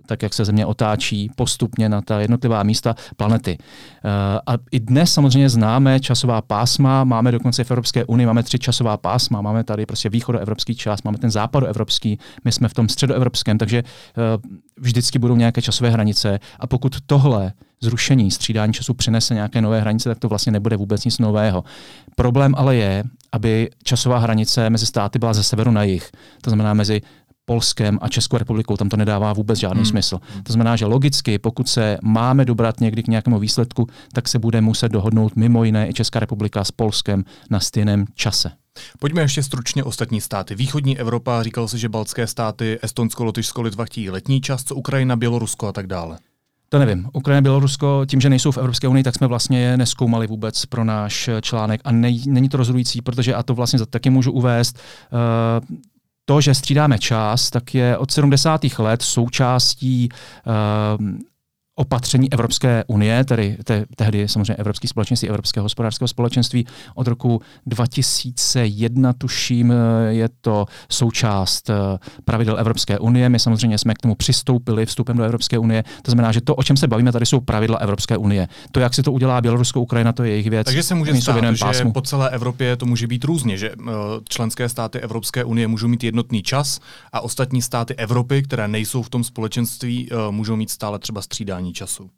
tak 0.06 0.22
jak 0.22 0.34
se 0.34 0.44
Země 0.44 0.66
otáčí 0.66 1.30
postupně 1.36 1.88
na 1.88 2.00
ta 2.00 2.20
jednotlivá 2.20 2.62
místa 2.62 2.94
planety. 3.16 3.58
Eh, 3.60 4.40
a 4.46 4.52
i 4.70 4.80
dnes 4.80 5.12
samozřejmě 5.12 5.48
známe 5.48 6.00
časová 6.00 6.42
pásma, 6.42 7.04
máme 7.04 7.32
dokonce 7.32 7.64
v 7.64 7.70
Evropské 7.70 8.04
unii, 8.04 8.26
máme 8.26 8.42
tři 8.42 8.58
časová 8.58 8.96
pásma, 8.96 9.40
máme 9.40 9.64
tady 9.64 9.86
prostě 9.86 10.08
východoevropský 10.08 10.74
čas, 10.74 11.02
máme 11.02 11.18
ten 11.18 11.30
západoevropský, 11.30 12.18
my 12.44 12.52
jsme 12.52 12.68
v 12.68 12.74
tom 12.74 12.88
středoevropském, 12.88 13.58
takže 13.58 13.78
eh, 13.78 14.22
vždycky 14.76 15.18
budou 15.18 15.36
nějaké 15.36 15.62
časové 15.62 15.90
hranice 15.90 16.40
a 16.58 16.66
pokud 16.66 16.96
tohle 17.06 17.52
zrušení, 17.82 18.30
střídání 18.30 18.72
času 18.72 18.94
přinese 18.94 19.34
nějaké 19.34 19.60
nové 19.60 19.80
hranice, 19.80 20.08
tak 20.08 20.18
to 20.18 20.28
vlastně 20.28 20.52
nebude 20.52 20.76
vůbec 20.76 21.04
nic 21.04 21.18
nového. 21.18 21.64
Problém 22.16 22.54
ale 22.56 22.76
je, 22.76 23.04
aby 23.32 23.70
časová 23.82 24.18
hranice 24.18 24.70
mezi 24.70 24.86
státy 24.86 25.18
byla 25.18 25.34
ze 25.34 25.42
severu 25.42 25.70
na 25.70 25.82
jih. 25.82 26.10
To 26.42 26.50
znamená 26.50 26.74
mezi 26.74 27.02
Polskem 27.44 27.98
a 28.02 28.08
Českou 28.08 28.38
republikou, 28.38 28.76
tam 28.76 28.88
to 28.88 28.96
nedává 28.96 29.32
vůbec 29.32 29.58
žádný 29.58 29.82
hmm. 29.82 29.90
smysl. 29.90 30.18
To 30.42 30.52
znamená, 30.52 30.76
že 30.76 30.86
logicky, 30.86 31.38
pokud 31.38 31.68
se 31.68 31.98
máme 32.02 32.44
dobrat 32.44 32.80
někdy 32.80 33.02
k 33.02 33.08
nějakému 33.08 33.38
výsledku, 33.38 33.86
tak 34.12 34.28
se 34.28 34.38
bude 34.38 34.60
muset 34.60 34.92
dohodnout 34.92 35.36
mimo 35.36 35.64
jiné 35.64 35.88
i 35.88 35.92
Česká 35.92 36.20
republika 36.20 36.64
s 36.64 36.70
Polskem 36.70 37.24
na 37.50 37.60
stejném 37.60 38.04
čase. 38.14 38.50
Pojďme 38.98 39.22
ještě 39.22 39.42
stručně 39.42 39.84
ostatní 39.84 40.20
státy. 40.20 40.54
Východní 40.54 40.98
Evropa, 40.98 41.42
říkal 41.42 41.68
se, 41.68 41.78
že 41.78 41.88
baltské 41.88 42.26
státy, 42.26 42.78
Estonsko, 42.82 43.24
Lotyšsko, 43.24 43.62
Litva 43.62 43.84
chtějí 43.84 44.10
letní 44.10 44.40
čas, 44.40 44.64
co 44.64 44.74
Ukrajina, 44.74 45.16
Bělorusko 45.16 45.68
a 45.68 45.72
tak 45.72 45.86
dále. 45.86 46.18
To 46.68 46.78
nevím. 46.78 47.08
Ukrajina, 47.12 47.40
Bělorusko, 47.40 48.04
tím, 48.06 48.20
že 48.20 48.30
nejsou 48.30 48.50
v 48.50 48.58
Evropské 48.58 48.88
unii, 48.88 49.02
tak 49.02 49.14
jsme 49.14 49.26
vlastně 49.26 49.60
je 49.60 49.76
neskoumali 49.76 50.26
vůbec 50.26 50.66
pro 50.66 50.84
náš 50.84 51.30
článek 51.40 51.80
a 51.84 51.92
nej, 51.92 52.22
není 52.26 52.48
to 52.48 52.56
rozhodující, 52.56 53.02
protože 53.02 53.34
a 53.34 53.42
to 53.42 53.54
vlastně 53.54 53.86
taky 53.86 54.10
můžu 54.10 54.32
uvést, 54.32 54.78
uh, 55.68 55.76
to, 56.24 56.40
že 56.40 56.54
střídáme 56.54 56.98
čas, 56.98 57.50
tak 57.50 57.74
je 57.74 57.96
od 57.98 58.10
70. 58.10 58.60
let 58.78 59.02
součástí 59.02 60.08
uh, 60.08 61.06
opatření 61.76 62.32
Evropské 62.32 62.84
unie, 62.86 63.24
tedy 63.24 63.56
te, 63.64 63.84
tehdy 63.96 64.28
samozřejmě 64.28 64.54
Evropské 64.54 64.88
společenství, 64.88 65.28
Evropského 65.28 65.64
hospodářského 65.64 66.08
společenství. 66.08 66.66
Od 66.94 67.06
roku 67.06 67.40
2001, 67.66 69.12
tuším, 69.12 69.72
je 70.08 70.28
to 70.40 70.66
součást 70.90 71.70
eh, 71.70 71.74
pravidel 72.24 72.58
Evropské 72.58 72.98
unie. 72.98 73.28
My 73.28 73.38
samozřejmě 73.38 73.78
jsme 73.78 73.94
k 73.94 73.98
tomu 73.98 74.14
přistoupili 74.14 74.86
vstupem 74.86 75.16
do 75.16 75.24
Evropské 75.24 75.58
unie. 75.58 75.84
To 76.02 76.10
znamená, 76.10 76.32
že 76.32 76.40
to, 76.40 76.54
o 76.54 76.62
čem 76.62 76.76
se 76.76 76.86
bavíme, 76.86 77.12
tady 77.12 77.26
jsou 77.26 77.40
pravidla 77.40 77.78
Evropské 77.78 78.16
unie. 78.16 78.48
To, 78.72 78.80
jak 78.80 78.94
se 78.94 79.02
to 79.02 79.12
udělá 79.12 79.40
Bělorusko, 79.40 79.80
Ukrajina, 79.80 80.12
to 80.12 80.24
je 80.24 80.30
jejich 80.30 80.50
věc. 80.50 80.64
Takže 80.64 80.82
se 80.82 80.94
může 80.94 81.20
stát, 81.20 81.44
že 81.54 81.64
pásmu. 81.64 81.92
po 81.92 82.02
celé 82.02 82.30
Evropě 82.30 82.76
to 82.76 82.86
může 82.86 83.06
být 83.06 83.24
různě, 83.24 83.56
že 83.56 83.70
eh, 83.70 83.92
členské 84.28 84.68
státy 84.68 85.00
Evropské 85.00 85.44
unie 85.44 85.68
můžou 85.68 85.88
mít 85.88 86.04
jednotný 86.04 86.42
čas 86.42 86.80
a 87.12 87.20
ostatní 87.20 87.62
státy 87.62 87.94
Evropy, 87.94 88.42
které 88.42 88.68
nejsou 88.68 89.02
v 89.02 89.10
tom 89.10 89.24
společenství, 89.24 90.08
eh, 90.10 90.30
můžou 90.30 90.56
mít 90.56 90.70
stále 90.70 90.98
třeba 90.98 91.22
střídání 91.22 91.61
času. 91.70 92.10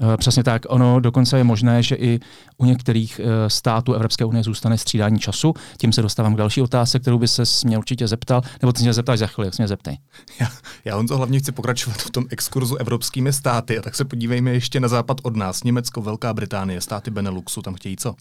Eh, 0.00 0.16
přesně 0.16 0.44
tak. 0.44 0.62
Ono 0.68 1.00
dokonce 1.00 1.38
je 1.38 1.44
možné, 1.44 1.82
že 1.82 1.94
i 1.96 2.20
u 2.56 2.64
některých 2.64 3.20
eh, 3.20 3.50
států 3.50 3.92
Evropské 3.92 4.24
unie 4.24 4.42
zůstane 4.42 4.78
střídání 4.78 5.18
času. 5.18 5.54
Tím 5.78 5.92
se 5.92 6.02
dostávám 6.02 6.34
k 6.34 6.38
další 6.38 6.62
otázce, 6.62 6.98
kterou 6.98 7.18
by 7.18 7.28
se 7.28 7.42
mě 7.64 7.78
určitě 7.78 8.08
zeptal, 8.08 8.42
nebo 8.62 8.72
ty 8.72 8.78
se 8.78 8.84
mě 8.84 8.92
zeptáš 8.92 9.18
za 9.18 9.26
chvíli, 9.26 9.46
jak 9.46 9.54
se 9.54 9.62
mě 9.62 9.68
zeptej. 9.68 9.98
Já, 10.40 10.48
já 10.84 11.02
to 11.08 11.16
hlavně 11.16 11.38
chci 11.38 11.52
pokračovat 11.52 11.96
v 11.96 12.10
tom 12.10 12.24
exkurzu 12.30 12.76
evropskými 12.76 13.32
státy, 13.32 13.78
a 13.78 13.82
tak 13.82 13.94
se 13.94 14.04
podívejme 14.04 14.50
ještě 14.50 14.80
na 14.80 14.88
západ 14.88 15.16
od 15.22 15.36
nás. 15.36 15.64
Německo, 15.64 16.02
Velká 16.02 16.34
Británie, 16.34 16.80
státy 16.80 17.10
Beneluxu, 17.10 17.62
tam 17.62 17.74
chtějí 17.74 17.96
co? 17.96 18.14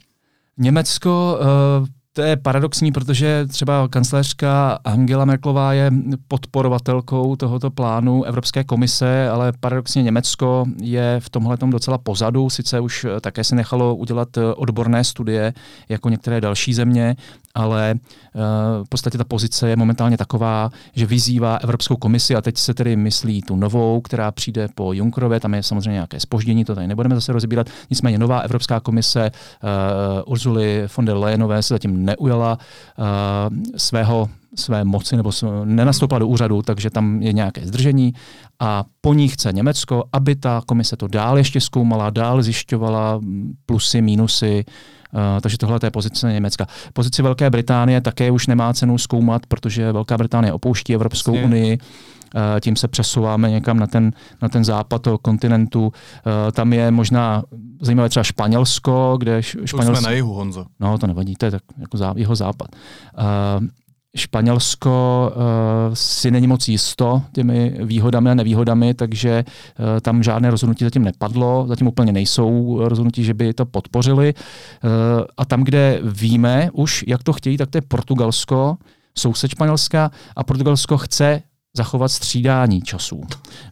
Německo 0.58 1.40
uh, 1.82 1.88
to 2.16 2.22
je 2.22 2.36
paradoxní, 2.36 2.92
protože 2.92 3.46
třeba 3.48 3.88
kancléřka 3.88 4.80
Angela 4.84 5.26
Merklová 5.26 5.74
je 5.74 5.92
podporovatelkou 6.28 7.36
tohoto 7.36 7.70
plánu 7.72 8.24
Evropské 8.24 8.64
komise, 8.64 9.30
ale 9.30 9.54
paradoxně 9.60 10.04
Německo 10.04 10.66
je 10.82 11.20
v 11.20 11.30
tomhle 11.30 11.58
docela 11.66 11.98
pozadu. 11.98 12.50
Sice 12.50 12.80
už 12.80 13.06
také 13.22 13.44
se 13.44 13.56
nechalo 13.56 13.96
udělat 13.96 14.38
odborné 14.56 15.04
studie 15.04 15.54
jako 15.90 16.10
některé 16.10 16.42
další 16.42 16.74
země, 16.74 17.16
ale 17.56 17.96
uh, 17.96 18.42
v 18.86 18.90
podstatě 18.90 19.18
ta 19.18 19.24
pozice 19.24 19.70
je 19.70 19.76
momentálně 19.76 20.18
taková, 20.18 20.70
že 20.94 21.06
vyzývá 21.06 21.56
Evropskou 21.56 21.96
komisi 21.96 22.36
a 22.36 22.42
teď 22.42 22.58
se 22.58 22.74
tedy 22.74 22.96
myslí 22.96 23.42
tu 23.42 23.56
novou, 23.56 24.02
která 24.02 24.32
přijde 24.32 24.68
po 24.76 24.94
Junckerově, 24.94 25.40
tam 25.40 25.54
je 25.54 25.64
samozřejmě 25.64 25.92
nějaké 25.92 26.20
spoždění, 26.20 26.66
to 26.66 26.76
tady 26.76 26.88
nebudeme 26.88 27.16
zase 27.16 27.34
rozbírat. 27.34 27.68
Nicméně 27.90 28.18
nová 28.18 28.40
Evropská 28.40 28.80
komise 28.80 29.32
uh, 29.32 30.32
Urzuly 30.32 30.88
von 30.98 31.06
der 31.06 31.18
Leyenové 31.18 31.64
se 31.64 31.74
zatím 31.74 32.06
neujala 32.06 32.58
uh, 32.98 33.58
svého 33.78 34.30
své 34.56 34.84
moci 34.84 35.18
nebo 35.18 35.32
nenastoupila 35.64 36.20
do 36.20 36.28
úřadu, 36.28 36.62
takže 36.62 36.90
tam 36.90 37.22
je 37.22 37.34
nějaké 37.34 37.68
zdržení 37.68 38.14
a 38.60 38.84
po 39.02 39.14
ní 39.14 39.28
chce 39.28 39.54
Německo, 39.54 40.04
aby 40.14 40.36
ta 40.36 40.62
komise 40.66 40.98
to 40.98 41.08
dál 41.08 41.38
ještě 41.38 41.62
zkoumala, 41.62 42.10
dál 42.10 42.42
zjišťovala 42.42 43.20
plusy, 43.66 44.02
mínusy, 44.02 44.66
takže 45.42 45.58
tohle 45.58 45.80
je 45.84 45.92
pozice 45.92 46.34
Německa. 46.34 46.68
Pozici 46.94 47.22
Velké 47.22 47.50
Británie 47.50 48.02
také 48.02 48.32
už 48.32 48.48
nemá 48.48 48.74
cenu 48.74 48.98
zkoumat, 48.98 49.46
protože 49.46 49.92
Velká 49.92 50.18
Británie 50.18 50.54
opouští 50.54 50.94
Evropskou 50.94 51.36
Jasně. 51.36 51.46
unii. 51.46 51.78
Uh, 52.36 52.42
tím 52.60 52.76
se 52.76 52.88
přesouváme 52.88 53.50
někam 53.50 53.80
na 53.80 53.88
ten, 53.88 54.12
na 54.42 54.50
ten 54.50 54.66
západ 54.66 55.02
toho 55.02 55.18
kontinentu. 55.18 55.88
Uh, 55.88 55.92
tam 56.52 56.74
je 56.74 56.92
možná 56.92 57.44
zajímavé 57.82 58.10
třeba 58.10 58.24
Španělsko, 58.24 59.16
kde 59.20 59.44
Španělsko... 59.44 59.78
To 59.78 59.96
jsme 59.96 60.10
na 60.10 60.12
jihu, 60.12 60.34
Honzo. 60.34 60.66
No, 60.80 60.98
to 60.98 61.08
nevadí, 61.08 61.36
to 61.36 61.46
je 61.46 61.52
tak 61.52 61.62
jako 61.78 61.98
zá, 61.98 62.14
jeho 62.18 62.36
západ. 62.36 62.68
Španělsko 64.16 65.32
uh, 65.36 65.94
si 65.94 66.32
není 66.32 66.48
moc 66.48 66.68
jisto 66.68 67.22
těmi 67.32 67.76
výhodami 67.84 68.32
a 68.32 68.34
nevýhodami, 68.34 68.94
takže 68.94 69.46
uh, 69.46 69.86
tam 70.02 70.24
žádné 70.24 70.52
rozhodnutí 70.52 70.84
zatím 70.84 71.04
nepadlo, 71.04 71.66
zatím 71.68 71.88
úplně 71.88 72.12
nejsou 72.12 72.80
rozhodnutí, 72.82 73.24
že 73.24 73.34
by 73.34 73.54
to 73.54 73.66
podpořili. 73.66 74.34
Uh, 74.34 74.90
a 75.38 75.46
tam, 75.46 75.64
kde 75.64 76.00
víme 76.04 76.70
už, 76.74 77.04
jak 77.08 77.24
to 77.24 77.34
chtějí, 77.34 77.58
tak 77.58 77.70
to 77.70 77.78
je 77.78 77.82
Portugalsko, 77.82 78.78
soused 79.18 79.52
Španělska 79.52 80.12
a 80.36 80.44
Portugalsko 80.44 80.98
chce 80.98 81.42
zachovat 81.76 82.12
střídání 82.12 82.82
časů. 82.82 83.22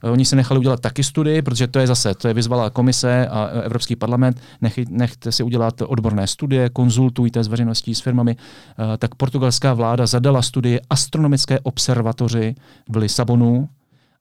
Oni 0.04 0.26
se 0.26 0.36
nechali 0.36 0.60
udělat 0.60 0.80
taky 0.80 1.04
studii, 1.04 1.42
protože 1.42 1.68
to 1.68 1.80
je 1.80 1.88
zase, 1.88 2.14
to 2.14 2.28
je 2.28 2.34
vyzvala 2.34 2.70
komise 2.70 3.28
a 3.28 3.46
Evropský 3.46 3.96
parlament, 3.96 4.42
nech, 4.62 4.78
nechte 4.90 5.32
si 5.32 5.44
udělat 5.44 5.82
odborné 5.82 6.28
studie, 6.28 6.70
konzultujte 6.70 7.44
s 7.44 7.48
veřejností, 7.48 7.96
s 7.96 8.02
firmami. 8.02 8.36
Eh, 8.36 8.98
tak 8.98 9.16
portugalská 9.16 9.74
vláda 9.74 10.06
zadala 10.06 10.42
studii 10.42 10.80
astronomické 10.90 11.60
observatoři 11.60 12.56
v 12.90 12.96
Lisabonu 12.98 13.70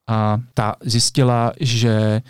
a 0.06 0.38
ta 0.54 0.74
zjistila, 0.84 1.52
že 1.60 2.22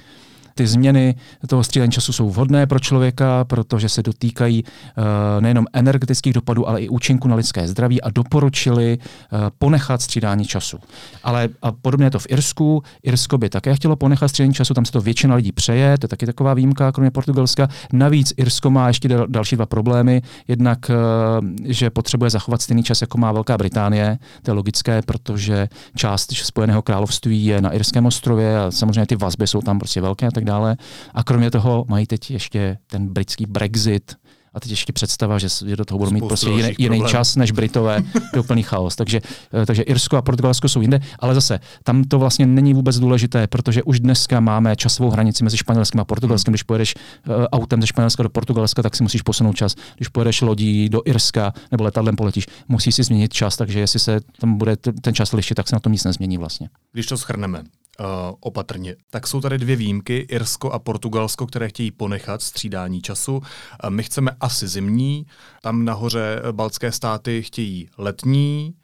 ty 0.54 0.66
změny 0.66 1.14
toho 1.46 1.64
střídání 1.64 1.92
času 1.92 2.12
jsou 2.12 2.30
vhodné 2.30 2.66
pro 2.66 2.78
člověka, 2.78 3.44
protože 3.44 3.88
se 3.88 4.02
dotýkají 4.02 4.64
uh, 4.64 5.04
nejenom 5.40 5.66
energetických 5.72 6.32
dopadů, 6.32 6.68
ale 6.68 6.80
i 6.80 6.88
účinku 6.88 7.28
na 7.28 7.36
lidské 7.36 7.68
zdraví 7.68 8.02
a 8.02 8.10
doporučili 8.10 8.98
uh, 8.98 9.38
ponechat 9.58 10.02
střídání 10.02 10.44
času. 10.44 10.78
Ale 11.24 11.48
a 11.62 11.72
podobně 11.72 12.06
je 12.06 12.10
to 12.10 12.18
v 12.18 12.26
Irsku. 12.28 12.82
Irsko 13.02 13.38
by 13.38 13.48
také 13.48 13.74
chtělo 13.74 13.96
ponechat 13.96 14.28
střídání 14.28 14.54
času, 14.54 14.74
tam 14.74 14.84
se 14.84 14.92
to 14.92 15.00
většina 15.00 15.34
lidí 15.34 15.52
přeje, 15.52 15.98
to 15.98 16.04
je 16.04 16.08
taky 16.08 16.26
taková 16.26 16.54
výjimka, 16.54 16.92
kromě 16.92 17.10
Portugalska. 17.10 17.68
Navíc 17.92 18.32
Irsko 18.36 18.70
má 18.70 18.88
ještě 18.88 19.08
dal, 19.08 19.26
další 19.26 19.56
dva 19.56 19.66
problémy. 19.66 20.22
Jednak, 20.48 20.90
uh, 20.90 21.48
že 21.64 21.90
potřebuje 21.90 22.30
zachovat 22.30 22.62
stejný 22.62 22.82
čas, 22.82 23.00
jako 23.00 23.18
má 23.18 23.32
Velká 23.32 23.58
Británie. 23.58 24.18
To 24.42 24.50
je 24.50 24.54
logické, 24.54 25.02
protože 25.02 25.68
část 25.96 26.32
Spojeného 26.32 26.82
království 26.82 27.44
je 27.44 27.60
na 27.60 27.72
Irském 27.72 28.06
ostrově 28.06 28.58
a 28.58 28.70
samozřejmě 28.70 29.06
ty 29.06 29.16
vazby 29.16 29.46
jsou 29.46 29.60
tam 29.60 29.78
prostě 29.78 30.00
velké 30.00 30.26
a 30.26 30.30
tak 30.30 30.41
dále. 30.44 30.76
A 31.14 31.24
kromě 31.24 31.50
toho 31.50 31.84
mají 31.88 32.06
teď 32.06 32.30
ještě 32.30 32.78
ten 32.86 33.08
britský 33.08 33.46
Brexit, 33.46 34.16
a 34.54 34.60
teď 34.60 34.70
ještě 34.70 34.92
představa, 34.92 35.38
že, 35.38 35.48
do 35.76 35.84
toho 35.84 35.98
budou 35.98 36.10
mít 36.10 36.24
prostě 36.26 36.50
jiný, 36.50 36.74
jiný 36.78 37.02
čas 37.08 37.36
než 37.36 37.50
Britové, 37.50 38.02
je 38.34 38.40
úplný 38.40 38.62
chaos. 38.62 38.96
Takže, 38.96 39.20
eh, 39.62 39.66
takže 39.66 39.82
Irsko 39.82 40.16
a 40.16 40.22
Portugalsko 40.22 40.68
jsou 40.68 40.80
jinde, 40.80 41.00
ale 41.18 41.34
zase 41.34 41.60
tam 41.84 42.04
to 42.04 42.18
vlastně 42.18 42.46
není 42.46 42.74
vůbec 42.74 42.98
důležité, 42.98 43.46
protože 43.46 43.82
už 43.82 44.00
dneska 44.00 44.40
máme 44.40 44.76
časovou 44.76 45.10
hranici 45.10 45.44
mezi 45.44 45.56
Španělskem 45.56 46.00
a 46.00 46.04
Portugalskem. 46.04 46.50
Hmm. 46.50 46.54
Když 46.54 46.62
pojedeš 46.62 46.94
uh, 46.94 47.44
autem 47.52 47.80
ze 47.80 47.86
Španělska 47.86 48.22
do 48.22 48.28
Portugalska, 48.28 48.82
tak 48.82 48.96
si 48.96 49.02
musíš 49.02 49.22
posunout 49.22 49.56
čas. 49.56 49.74
Když 49.96 50.08
pojedeš 50.08 50.40
lodí 50.40 50.88
do 50.88 51.02
Irska 51.04 51.52
nebo 51.70 51.84
letadlem 51.84 52.16
poletíš, 52.16 52.46
musíš 52.68 52.94
si 52.94 53.02
změnit 53.02 53.32
čas, 53.32 53.56
takže 53.56 53.80
jestli 53.80 54.00
se 54.00 54.20
tam 54.40 54.58
bude 54.58 54.76
ten 54.76 55.14
čas 55.14 55.32
lišit, 55.32 55.54
tak 55.54 55.68
se 55.68 55.76
na 55.76 55.80
tom 55.80 55.92
nic 55.92 56.04
nezmění 56.04 56.38
vlastně. 56.38 56.68
Když 56.92 57.06
to 57.06 57.16
schrneme, 57.16 57.62
uh, 58.00 58.06
opatrně. 58.40 58.96
Tak 59.10 59.26
jsou 59.26 59.40
tady 59.40 59.58
dvě 59.58 59.76
výjimky, 59.76 60.16
Irsko 60.16 60.70
a 60.70 60.78
Portugalsko, 60.78 61.46
které 61.46 61.68
chtějí 61.68 61.90
ponechat 61.90 62.42
střídání 62.42 63.02
času. 63.02 63.36
Uh, 63.36 63.42
my 63.88 64.02
chceme 64.02 64.30
asi 64.40 64.68
zimní, 64.68 65.26
tam 65.62 65.84
nahoře 65.84 66.42
baltské 66.52 66.92
státy 66.92 67.42
chtějí 67.42 67.88
letní, 67.98 68.74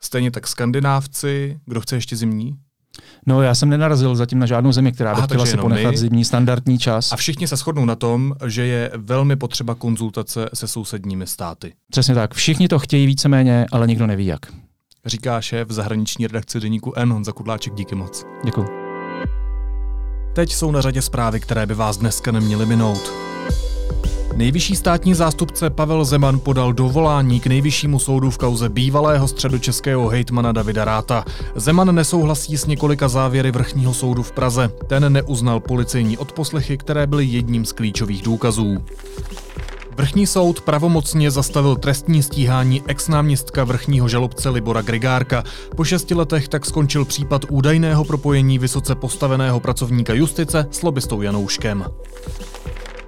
stejně 0.00 0.30
tak 0.30 0.46
skandinávci. 0.48 1.60
Kdo 1.66 1.80
chce 1.80 1.96
ještě 1.96 2.16
zimní? 2.16 2.56
No, 3.26 3.42
já 3.42 3.54
jsem 3.54 3.68
nenarazil 3.68 4.16
zatím 4.16 4.38
na 4.38 4.46
žádnou 4.46 4.72
zemi, 4.72 4.92
která 4.92 5.10
by 5.14 5.18
Aha, 5.18 5.26
chtěla 5.26 5.46
si 5.46 5.56
ponechat 5.56 5.90
my. 5.90 5.96
zimní 5.98 6.24
standardní 6.24 6.78
čas. 6.78 7.12
A 7.12 7.16
všichni 7.16 7.48
se 7.48 7.56
shodnou 7.56 7.84
na 7.84 7.96
tom, 7.96 8.34
že 8.46 8.66
je 8.66 8.90
velmi 8.96 9.36
potřeba 9.36 9.74
konzultace 9.74 10.48
se 10.54 10.68
sousedními 10.68 11.26
státy. 11.26 11.72
Přesně 11.90 12.14
tak. 12.14 12.34
Všichni 12.34 12.68
to 12.68 12.78
chtějí 12.78 13.06
víceméně, 13.06 13.66
ale 13.72 13.86
nikdo 13.86 14.06
neví 14.06 14.26
jak 14.26 14.40
říká 15.06 15.40
šéf 15.40 15.70
zahraniční 15.70 16.26
redakce 16.26 16.60
deníku 16.60 16.92
N. 16.96 17.12
Honza 17.12 17.32
Kudláček. 17.32 17.74
Díky 17.74 17.94
moc. 17.94 18.26
Děkuji. 18.44 18.66
Teď 20.32 20.52
jsou 20.52 20.70
na 20.70 20.80
řadě 20.80 21.02
zprávy, 21.02 21.40
které 21.40 21.66
by 21.66 21.74
vás 21.74 21.96
dneska 21.96 22.32
neměly 22.32 22.66
minout. 22.66 23.12
Nejvyšší 24.36 24.76
státní 24.76 25.14
zástupce 25.14 25.70
Pavel 25.70 26.04
Zeman 26.04 26.40
podal 26.40 26.72
dovolání 26.72 27.40
k 27.40 27.46
nejvyššímu 27.46 27.98
soudu 27.98 28.30
v 28.30 28.38
kauze 28.38 28.68
bývalého 28.68 29.28
středočeského 29.28 30.08
hejtmana 30.08 30.52
Davida 30.52 30.84
Ráta. 30.84 31.24
Zeman 31.54 31.94
nesouhlasí 31.94 32.56
s 32.56 32.66
několika 32.66 33.08
závěry 33.08 33.50
vrchního 33.50 33.94
soudu 33.94 34.22
v 34.22 34.32
Praze. 34.32 34.70
Ten 34.86 35.12
neuznal 35.12 35.60
policejní 35.60 36.18
odposlechy, 36.18 36.78
které 36.78 37.06
byly 37.06 37.24
jedním 37.24 37.64
z 37.64 37.72
klíčových 37.72 38.22
důkazů. 38.22 38.84
Vrchní 39.96 40.26
soud 40.26 40.60
pravomocně 40.60 41.30
zastavil 41.30 41.76
trestní 41.76 42.22
stíhání 42.22 42.82
ex-náměstka 42.86 43.64
vrchního 43.64 44.08
žalobce 44.08 44.48
Libora 44.48 44.82
Grigárka. 44.82 45.44
Po 45.76 45.84
šesti 45.84 46.14
letech 46.14 46.48
tak 46.48 46.66
skončil 46.66 47.04
případ 47.04 47.44
údajného 47.50 48.04
propojení 48.04 48.58
vysoce 48.58 48.94
postaveného 48.94 49.60
pracovníka 49.60 50.14
justice 50.14 50.66
s 50.70 50.82
lobistou 50.82 51.22
Janouškem. 51.22 51.84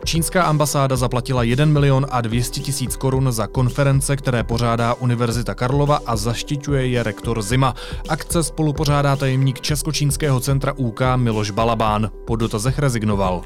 Čínská 0.04 0.42
ambasáda 0.42 0.96
zaplatila 0.96 1.42
1 1.42 1.64
milion 1.64 2.06
a 2.10 2.20
200 2.20 2.60
tisíc 2.60 2.96
korun 2.96 3.32
za 3.32 3.46
konference, 3.46 4.16
které 4.16 4.44
pořádá 4.44 4.94
Univerzita 4.94 5.54
Karlova 5.54 6.00
a 6.06 6.16
zaštiťuje 6.16 6.86
je 6.86 7.02
rektor 7.02 7.42
Zima. 7.42 7.74
Akce 8.08 8.42
spolupořádá 8.42 9.16
tajemník 9.16 9.60
Českočínského 9.60 10.40
centra 10.40 10.72
UK 10.76 11.00
Miloš 11.16 11.50
Balabán. 11.50 12.10
Po 12.26 12.36
dotazech 12.36 12.78
rezignoval. 12.78 13.42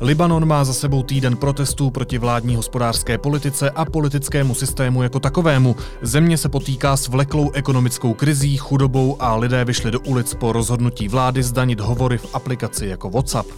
Libanon 0.00 0.46
má 0.46 0.64
za 0.64 0.72
sebou 0.72 1.02
týden 1.02 1.36
protestů 1.36 1.90
proti 1.90 2.18
vládní 2.18 2.56
hospodářské 2.56 3.18
politice 3.18 3.70
a 3.70 3.84
politickému 3.84 4.54
systému 4.54 5.02
jako 5.02 5.20
takovému. 5.20 5.76
Země 6.02 6.38
se 6.38 6.48
potýká 6.48 6.96
s 6.96 7.08
vleklou 7.08 7.50
ekonomickou 7.50 8.14
krizí, 8.14 8.56
chudobou 8.56 9.16
a 9.22 9.36
lidé 9.36 9.64
vyšli 9.64 9.90
do 9.90 10.00
ulic 10.00 10.34
po 10.34 10.52
rozhodnutí 10.52 11.08
vlády 11.08 11.42
zdanit 11.42 11.80
hovory 11.80 12.18
v 12.18 12.34
aplikaci 12.34 12.86
jako 12.86 13.10
WhatsApp. 13.10 13.48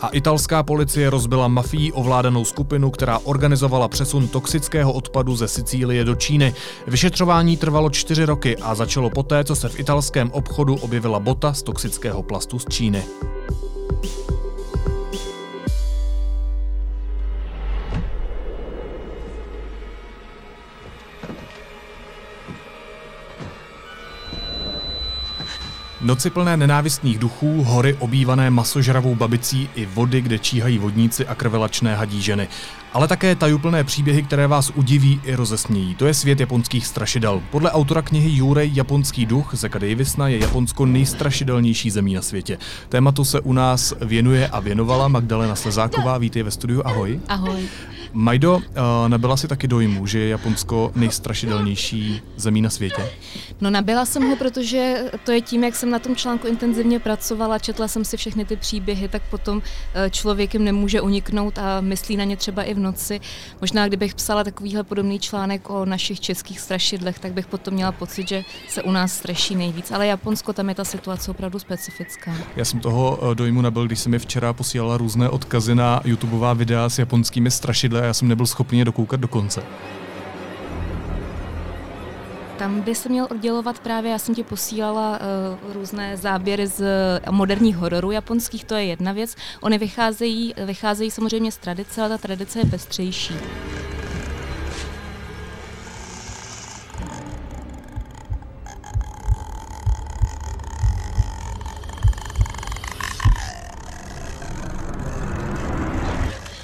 A 0.00 0.08
italská 0.08 0.62
policie 0.62 1.10
rozbila 1.10 1.48
mafií 1.48 1.92
ovládanou 1.92 2.44
skupinu, 2.44 2.90
která 2.90 3.18
organizovala 3.18 3.88
přesun 3.88 4.28
toxického 4.28 4.92
odpadu 4.92 5.36
ze 5.36 5.48
Sicílie 5.48 6.04
do 6.04 6.14
Číny. 6.14 6.54
Vyšetřování 6.86 7.56
trvalo 7.56 7.90
čtyři 7.90 8.24
roky 8.24 8.56
a 8.56 8.74
začalo 8.74 9.10
poté, 9.10 9.44
co 9.44 9.56
se 9.56 9.68
v 9.68 9.80
italském 9.80 10.30
obchodu 10.30 10.74
objevila 10.74 11.20
bota 11.20 11.52
z 11.52 11.62
toxického 11.62 12.22
plastu 12.22 12.58
z 12.58 12.64
Číny. 12.68 13.02
Noci 26.06 26.30
plné 26.30 26.56
nenávistných 26.56 27.18
duchů, 27.18 27.62
hory 27.62 27.94
obývané 27.94 28.50
masožravou 28.50 29.14
babicí 29.14 29.70
i 29.74 29.86
vody, 29.86 30.20
kde 30.20 30.38
číhají 30.38 30.78
vodníci 30.78 31.26
a 31.26 31.34
krvelačné 31.34 31.96
hadí 31.96 32.22
ženy. 32.22 32.48
Ale 32.96 33.08
také 33.08 33.34
tajuplné 33.34 33.84
příběhy, 33.84 34.22
které 34.22 34.46
vás 34.46 34.72
udiví 34.74 35.20
i 35.24 35.34
rozesmějí. 35.34 35.94
To 35.94 36.06
je 36.06 36.14
svět 36.14 36.40
japonských 36.40 36.86
strašidel. 36.86 37.42
Podle 37.50 37.70
autora 37.70 38.02
knihy 38.02 38.38
Jurej 38.38 38.70
Japonský 38.74 39.26
duch 39.26 39.54
Zeka 39.54 39.78
Davisna 39.78 40.28
je 40.28 40.38
Japonsko 40.38 40.86
nejstrašidelnější 40.86 41.90
zemí 41.90 42.14
na 42.14 42.22
světě. 42.22 42.58
Tématu 42.88 43.24
se 43.24 43.40
u 43.40 43.52
nás 43.52 43.94
věnuje 44.00 44.48
a 44.48 44.60
věnovala 44.60 45.08
Magdalena 45.08 45.54
Slezáková. 45.54 46.18
Vítej 46.18 46.42
ve 46.42 46.50
studiu, 46.50 46.82
ahoj. 46.84 47.20
Ahoj. 47.28 47.68
Majdo, 48.12 48.56
uh, 48.56 48.62
nebyla 49.08 49.36
si 49.36 49.48
taky 49.48 49.68
dojmu, 49.68 50.06
že 50.06 50.18
je 50.18 50.28
Japonsko 50.28 50.92
nejstrašidelnější 50.94 52.22
zemí 52.36 52.62
na 52.62 52.70
světě? 52.70 53.10
No 53.60 53.70
nabyla 53.70 54.04
jsem 54.04 54.28
ho, 54.28 54.36
protože 54.36 55.04
to 55.24 55.32
je 55.32 55.40
tím, 55.40 55.64
jak 55.64 55.76
jsem 55.76 55.90
na 55.90 55.98
tom 55.98 56.16
článku 56.16 56.46
intenzivně 56.46 57.00
pracovala, 57.00 57.58
četla 57.58 57.88
jsem 57.88 58.04
si 58.04 58.16
všechny 58.16 58.44
ty 58.44 58.56
příběhy, 58.56 59.08
tak 59.08 59.22
potom 59.30 59.62
eh, 59.94 60.10
člověkem 60.10 60.64
nemůže 60.64 61.00
uniknout 61.00 61.58
a 61.58 61.80
myslí 61.80 62.16
na 62.16 62.24
ně 62.24 62.36
třeba 62.36 62.62
i 62.62 62.74
v 62.74 62.78
noci. 62.86 63.20
Možná 63.60 63.88
kdybych 63.88 64.14
psala 64.14 64.44
takovýhle 64.44 64.82
podobný 64.82 65.18
článek 65.18 65.70
o 65.70 65.84
našich 65.84 66.20
českých 66.20 66.60
strašidlech, 66.60 67.18
tak 67.18 67.32
bych 67.32 67.46
potom 67.46 67.74
měla 67.74 67.92
pocit, 67.92 68.28
že 68.28 68.44
se 68.68 68.82
u 68.82 68.90
nás 68.90 69.12
straší 69.12 69.54
nejvíc. 69.54 69.90
Ale 69.90 70.06
Japonsko, 70.06 70.52
tam 70.52 70.68
je 70.68 70.74
ta 70.74 70.84
situace 70.84 71.30
opravdu 71.30 71.58
specifická. 71.58 72.34
Já 72.56 72.64
jsem 72.64 72.80
toho 72.80 73.18
eh, 73.18 73.34
dojmu 73.34 73.60
nabyl, 73.60 73.86
když 73.86 73.98
jsem 73.98 74.12
mi 74.12 74.18
včera 74.18 74.52
posílala 74.52 74.96
různé 74.96 75.28
odkazy 75.28 75.74
na 75.74 76.00
YouTubeová 76.04 76.52
videa 76.52 76.88
s 76.88 76.98
japonskými 76.98 77.50
strašidly 77.50 78.00
a 78.00 78.04
já 78.04 78.14
jsem 78.14 78.28
nebyl 78.28 78.46
schopný 78.46 78.78
je 78.78 78.84
dokoukat 78.84 79.20
do 79.20 79.28
konce. 79.28 79.62
Tam 82.58 82.80
by 82.80 82.94
se 82.94 83.08
měl 83.08 83.28
oddělovat 83.30 83.78
právě, 83.78 84.10
já 84.10 84.18
jsem 84.18 84.34
ti 84.34 84.42
posílala 84.42 85.18
uh, 85.18 85.72
různé 85.72 86.16
záběry 86.16 86.66
z 86.66 86.80
uh, 86.80 87.32
moderních 87.32 87.76
hororů 87.76 88.10
japonských, 88.10 88.64
to 88.64 88.74
je 88.74 88.84
jedna 88.84 89.12
věc. 89.12 89.36
Oni 89.60 89.78
vycházejí, 89.78 90.54
vycházejí 90.64 91.10
samozřejmě 91.10 91.52
z 91.52 91.56
tradice, 91.56 92.00
ale 92.00 92.10
ta 92.10 92.18
tradice 92.18 92.58
je 92.58 92.64
pestřejší. 92.64 93.34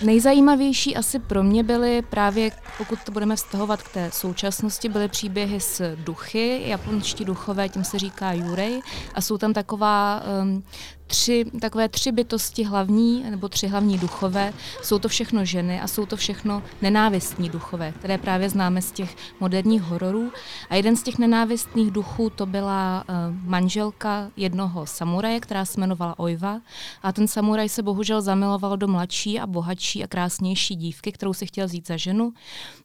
Nejzajímavější 0.03 0.97
asi 0.97 1.19
pro 1.19 1.43
mě 1.43 1.63
byly 1.63 2.03
právě, 2.03 2.51
pokud 2.79 2.99
to 3.05 3.13
budeme 3.13 3.37
vztahovat 3.37 3.83
k 3.83 3.93
té 3.93 4.11
současnosti, 4.11 4.89
byly 4.89 5.09
příběhy 5.09 5.61
s 5.61 5.97
duchy, 5.97 6.63
japonští 6.67 7.25
duchové, 7.25 7.69
tím 7.69 7.85
se 7.85 7.99
říká 7.99 8.33
Jurej, 8.33 8.81
a 9.15 9.21
jsou 9.21 9.39
tam 9.39 9.53
taková 9.53 10.23
um, 10.43 10.65
tři, 11.13 11.45
takové 11.61 11.89
tři 11.89 12.13
bytosti 12.13 12.65
hlavní, 12.65 13.25
nebo 13.31 13.49
tři 13.49 13.69
hlavní 13.69 13.99
duchové. 13.99 14.53
Jsou 14.83 14.99
to 14.99 15.09
všechno 15.09 15.45
ženy 15.45 15.81
a 15.81 15.89
jsou 15.89 16.07
to 16.07 16.17
všechno 16.17 16.63
nenávistní 16.83 17.49
duchové, 17.49 17.93
které 17.93 18.19
právě 18.19 18.51
známe 18.51 18.83
z 18.83 18.93
těch 18.93 19.17
moderních 19.41 19.83
hororů. 19.83 20.33
A 20.71 20.75
jeden 20.75 20.97
z 20.97 21.03
těch 21.03 21.19
nenávistných 21.19 21.91
duchů 21.91 22.31
to 22.31 22.47
byla 22.47 23.05
uh, 23.09 23.15
manželka 23.45 24.31
jednoho 24.37 24.87
samuraje, 24.87 25.41
která 25.41 25.65
se 25.65 25.81
jmenovala 25.81 26.19
Oiva. 26.19 26.61
A 27.03 27.13
ten 27.13 27.29
samuraj 27.29 27.69
se 27.69 27.83
bohužel 27.83 28.23
zamiloval 28.23 28.77
do 28.77 28.89
mladší 28.89 29.41
a 29.41 29.47
bohatší 29.47 30.05
a 30.05 30.07
krásnější 30.07 30.77
dívky, 30.77 31.13
kterou 31.13 31.33
si 31.33 31.47
chtěl 31.47 31.67
vzít 31.67 31.87
za 31.87 31.97
ženu. 31.97 32.33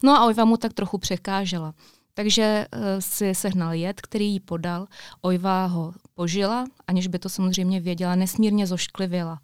No 0.02 0.12
a 0.12 0.24
Oiva 0.26 0.44
mu 0.44 0.56
tak 0.56 0.72
trochu 0.72 0.98
překážela. 0.98 1.74
Takže 2.14 2.66
uh, 2.72 2.80
si 2.98 3.34
sehnal 3.34 3.72
jed, 3.72 4.00
který 4.00 4.32
jí 4.32 4.40
podal. 4.40 4.86
Ojva 5.20 5.66
ho 5.66 5.94
požila, 6.18 6.66
aniž 6.86 7.06
by 7.06 7.18
to 7.18 7.28
samozřejmě 7.28 7.80
věděla, 7.80 8.14
nesmírně 8.14 8.66
zošklivěla. 8.66 9.38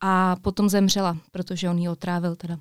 A 0.00 0.36
potom 0.36 0.68
zemřela, 0.68 1.16
protože 1.32 1.70
on 1.70 1.78
ji 1.78 1.88
otrávil 1.88 2.36
teda. 2.36 2.58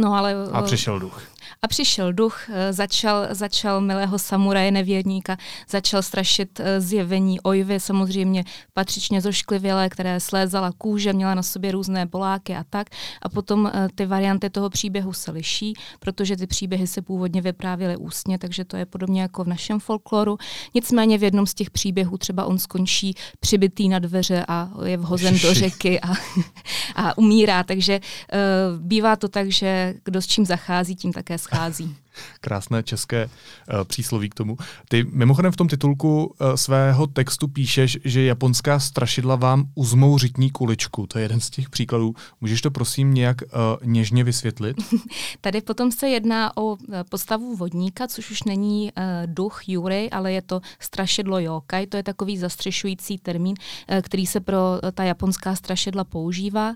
No, 0.00 0.14
ale, 0.14 0.34
a 0.52 0.62
přišel 0.62 0.98
duch. 0.98 1.22
A 1.62 1.68
přišel 1.68 2.12
duch, 2.12 2.50
eh, 2.52 2.72
začal, 2.72 3.26
začal 3.30 3.80
milého 3.80 4.18
samuraje 4.18 4.70
nevěrníka, 4.70 5.36
začal 5.68 6.02
strašit 6.02 6.60
eh, 6.60 6.80
zjevení 6.80 7.40
ojvy, 7.40 7.80
samozřejmě 7.80 8.44
patřičně 8.74 9.20
zošklivělé, 9.20 9.88
které 9.88 10.20
slézala 10.20 10.72
kůže, 10.78 11.12
měla 11.12 11.34
na 11.34 11.42
sobě 11.42 11.72
různé 11.72 12.06
boláky 12.06 12.56
a 12.56 12.64
tak. 12.70 12.86
A 13.22 13.28
potom 13.28 13.70
eh, 13.74 13.88
ty 13.94 14.06
varianty 14.06 14.50
toho 14.50 14.70
příběhu 14.70 15.12
se 15.12 15.30
liší, 15.30 15.74
protože 16.00 16.36
ty 16.36 16.46
příběhy 16.46 16.86
se 16.86 17.02
původně 17.02 17.42
vyprávěly 17.42 17.96
ústně, 17.96 18.38
takže 18.38 18.64
to 18.64 18.76
je 18.76 18.86
podobně 18.86 19.22
jako 19.22 19.44
v 19.44 19.48
našem 19.48 19.80
folkloru. 19.80 20.38
Nicméně 20.74 21.18
v 21.18 21.22
jednom 21.22 21.46
z 21.46 21.54
těch 21.54 21.70
příběhů 21.70 22.18
třeba 22.18 22.44
on 22.44 22.58
skončí 22.58 23.14
přibitý 23.40 23.88
na 23.88 23.98
dveře 23.98 24.44
a 24.48 24.70
je 24.84 24.96
vhozen 24.96 25.38
do 25.42 25.54
řeky 25.54 26.00
a, 26.00 26.12
a 26.94 27.18
umírá. 27.18 27.64
Takže 27.64 28.00
uh, 28.00 28.80
bývá 28.80 29.16
to 29.16 29.28
tak, 29.28 29.50
že 29.52 29.87
kdo 30.04 30.22
s 30.22 30.26
čím 30.26 30.46
zachází, 30.46 30.96
tím 30.96 31.12
také 31.12 31.38
schází. 31.38 31.96
Krásné 32.40 32.82
české 32.82 33.24
uh, 33.24 33.84
přísloví 33.84 34.30
k 34.30 34.34
tomu. 34.34 34.56
Ty 34.88 35.06
mimochodem 35.12 35.52
v 35.52 35.56
tom 35.56 35.68
titulku 35.68 36.26
uh, 36.26 36.54
svého 36.54 37.06
textu 37.06 37.48
píšeš, 37.48 37.98
že 38.04 38.22
japonská 38.22 38.78
strašidla 38.78 39.36
vám 39.36 39.64
uzmou 39.74 40.18
řitní 40.18 40.50
kuličku. 40.50 41.06
To 41.06 41.18
je 41.18 41.24
jeden 41.24 41.40
z 41.40 41.50
těch 41.50 41.70
příkladů. 41.70 42.14
Můžeš 42.40 42.60
to 42.60 42.70
prosím 42.70 43.14
nějak 43.14 43.36
uh, 43.42 43.48
něžně 43.88 44.24
vysvětlit? 44.24 44.76
Tady 45.40 45.60
potom 45.60 45.92
se 45.92 46.08
jedná 46.08 46.56
o 46.56 46.76
postavu 47.08 47.56
vodníka, 47.56 48.06
což 48.06 48.30
už 48.30 48.42
není 48.42 48.92
uh, 48.96 49.02
duch 49.26 49.68
Jury, 49.68 50.10
ale 50.10 50.32
je 50.32 50.42
to 50.42 50.60
strašidlo 50.80 51.38
yokai. 51.38 51.86
To 51.86 51.96
je 51.96 52.02
takový 52.02 52.38
zastřešující 52.38 53.18
termín, 53.18 53.54
uh, 53.90 53.98
který 54.00 54.26
se 54.26 54.40
pro 54.40 54.56
uh, 54.82 54.90
ta 54.90 55.04
japonská 55.04 55.54
strašidla 55.54 56.04
používá. 56.04 56.74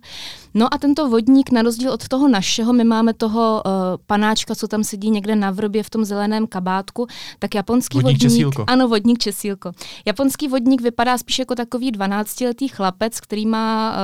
No 0.55 0.75
a 0.75 0.79
tento 0.79 1.09
vodník, 1.09 1.51
na 1.51 1.63
rozdíl 1.63 1.93
od 1.93 2.09
toho 2.09 2.29
našeho, 2.29 2.73
my 2.73 2.85
máme 2.85 3.15
toho 3.15 3.63
uh, 3.67 3.73
panáčka, 4.07 4.55
co 4.55 4.69
tam 4.69 4.85
sedí 4.85 5.11
někde 5.11 5.32
na 5.37 5.51
vrbě 5.51 5.83
v 5.83 5.91
tom 5.91 6.05
zeleném 6.05 6.47
kabátku, 6.47 7.07
tak 7.39 7.55
japonský 7.55 7.99
vodník... 7.99 8.13
vodník 8.13 8.31
česílko. 8.31 8.65
Ano, 8.67 8.89
vodník 8.89 9.19
česílko. 9.19 9.73
Japonský 10.05 10.49
vodník 10.49 10.81
vypadá 10.81 11.19
spíš 11.19 11.39
jako 11.39 11.55
takový 11.55 11.93
12-letý 11.93 12.69
chlapec, 12.69 13.21
který 13.21 13.47
má, 13.47 13.97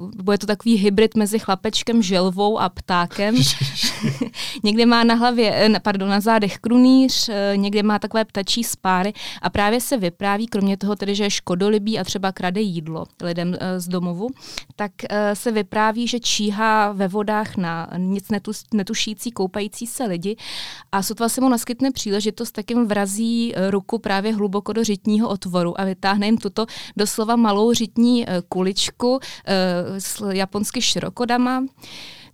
uh, 0.00 0.10
bude 0.22 0.38
to 0.38 0.46
takový 0.46 0.76
hybrid 0.76 1.16
mezi 1.16 1.38
chlapečkem, 1.38 2.02
želvou 2.02 2.58
a 2.58 2.68
ptákem. 2.68 3.34
někde 4.64 4.86
má 4.86 5.04
na 5.04 5.14
hlavě, 5.14 5.54
eh, 5.54 5.80
pardon, 5.80 6.08
na 6.08 6.20
zádech 6.20 6.58
krunýř, 6.58 7.28
uh, 7.28 7.34
někde 7.56 7.82
má 7.82 7.98
takové 7.98 8.24
ptačí 8.24 8.64
spáry 8.64 9.12
a 9.42 9.50
právě 9.50 9.80
se 9.80 9.96
vypráví, 9.96 10.46
kromě 10.46 10.76
toho 10.76 10.96
tedy, 10.96 11.14
že 11.14 11.24
je 11.24 11.30
škodolibý 11.30 11.98
a 11.98 12.04
třeba 12.04 12.32
krade 12.32 12.60
jídlo 12.60 13.04
lidem 13.22 13.56
z 13.76 13.88
domovu, 13.88 14.28
tak 14.76 14.92
se 15.34 15.52
vypráví, 15.52 16.06
že 16.06 16.20
číhá 16.20 16.92
ve 16.92 17.08
vodách 17.08 17.56
na 17.56 17.90
nic 17.96 18.28
netušící, 18.74 19.30
koupající 19.30 19.86
se 19.86 20.04
lidi 20.04 20.36
a 20.92 21.02
sotva 21.02 21.28
se 21.28 21.40
mu 21.40 21.48
naskytne 21.48 21.90
příležitost, 21.90 22.52
tak 22.52 22.70
jim 22.70 22.86
vrazí 22.86 23.52
eh, 23.54 23.70
ruku 23.70 23.98
právě 23.98 24.34
hluboko 24.34 24.72
do 24.72 24.84
řitního 24.84 25.28
otvoru 25.28 25.80
a 25.80 25.84
vytáhne 25.84 26.26
jim 26.26 26.38
tuto 26.38 26.66
doslova 26.96 27.36
malou 27.36 27.72
řitní 27.72 28.28
eh, 28.28 28.42
kuličku 28.48 29.20
eh, 29.46 30.00
s 30.00 30.30
japonsky 30.30 30.82
širokodama. 30.82 31.64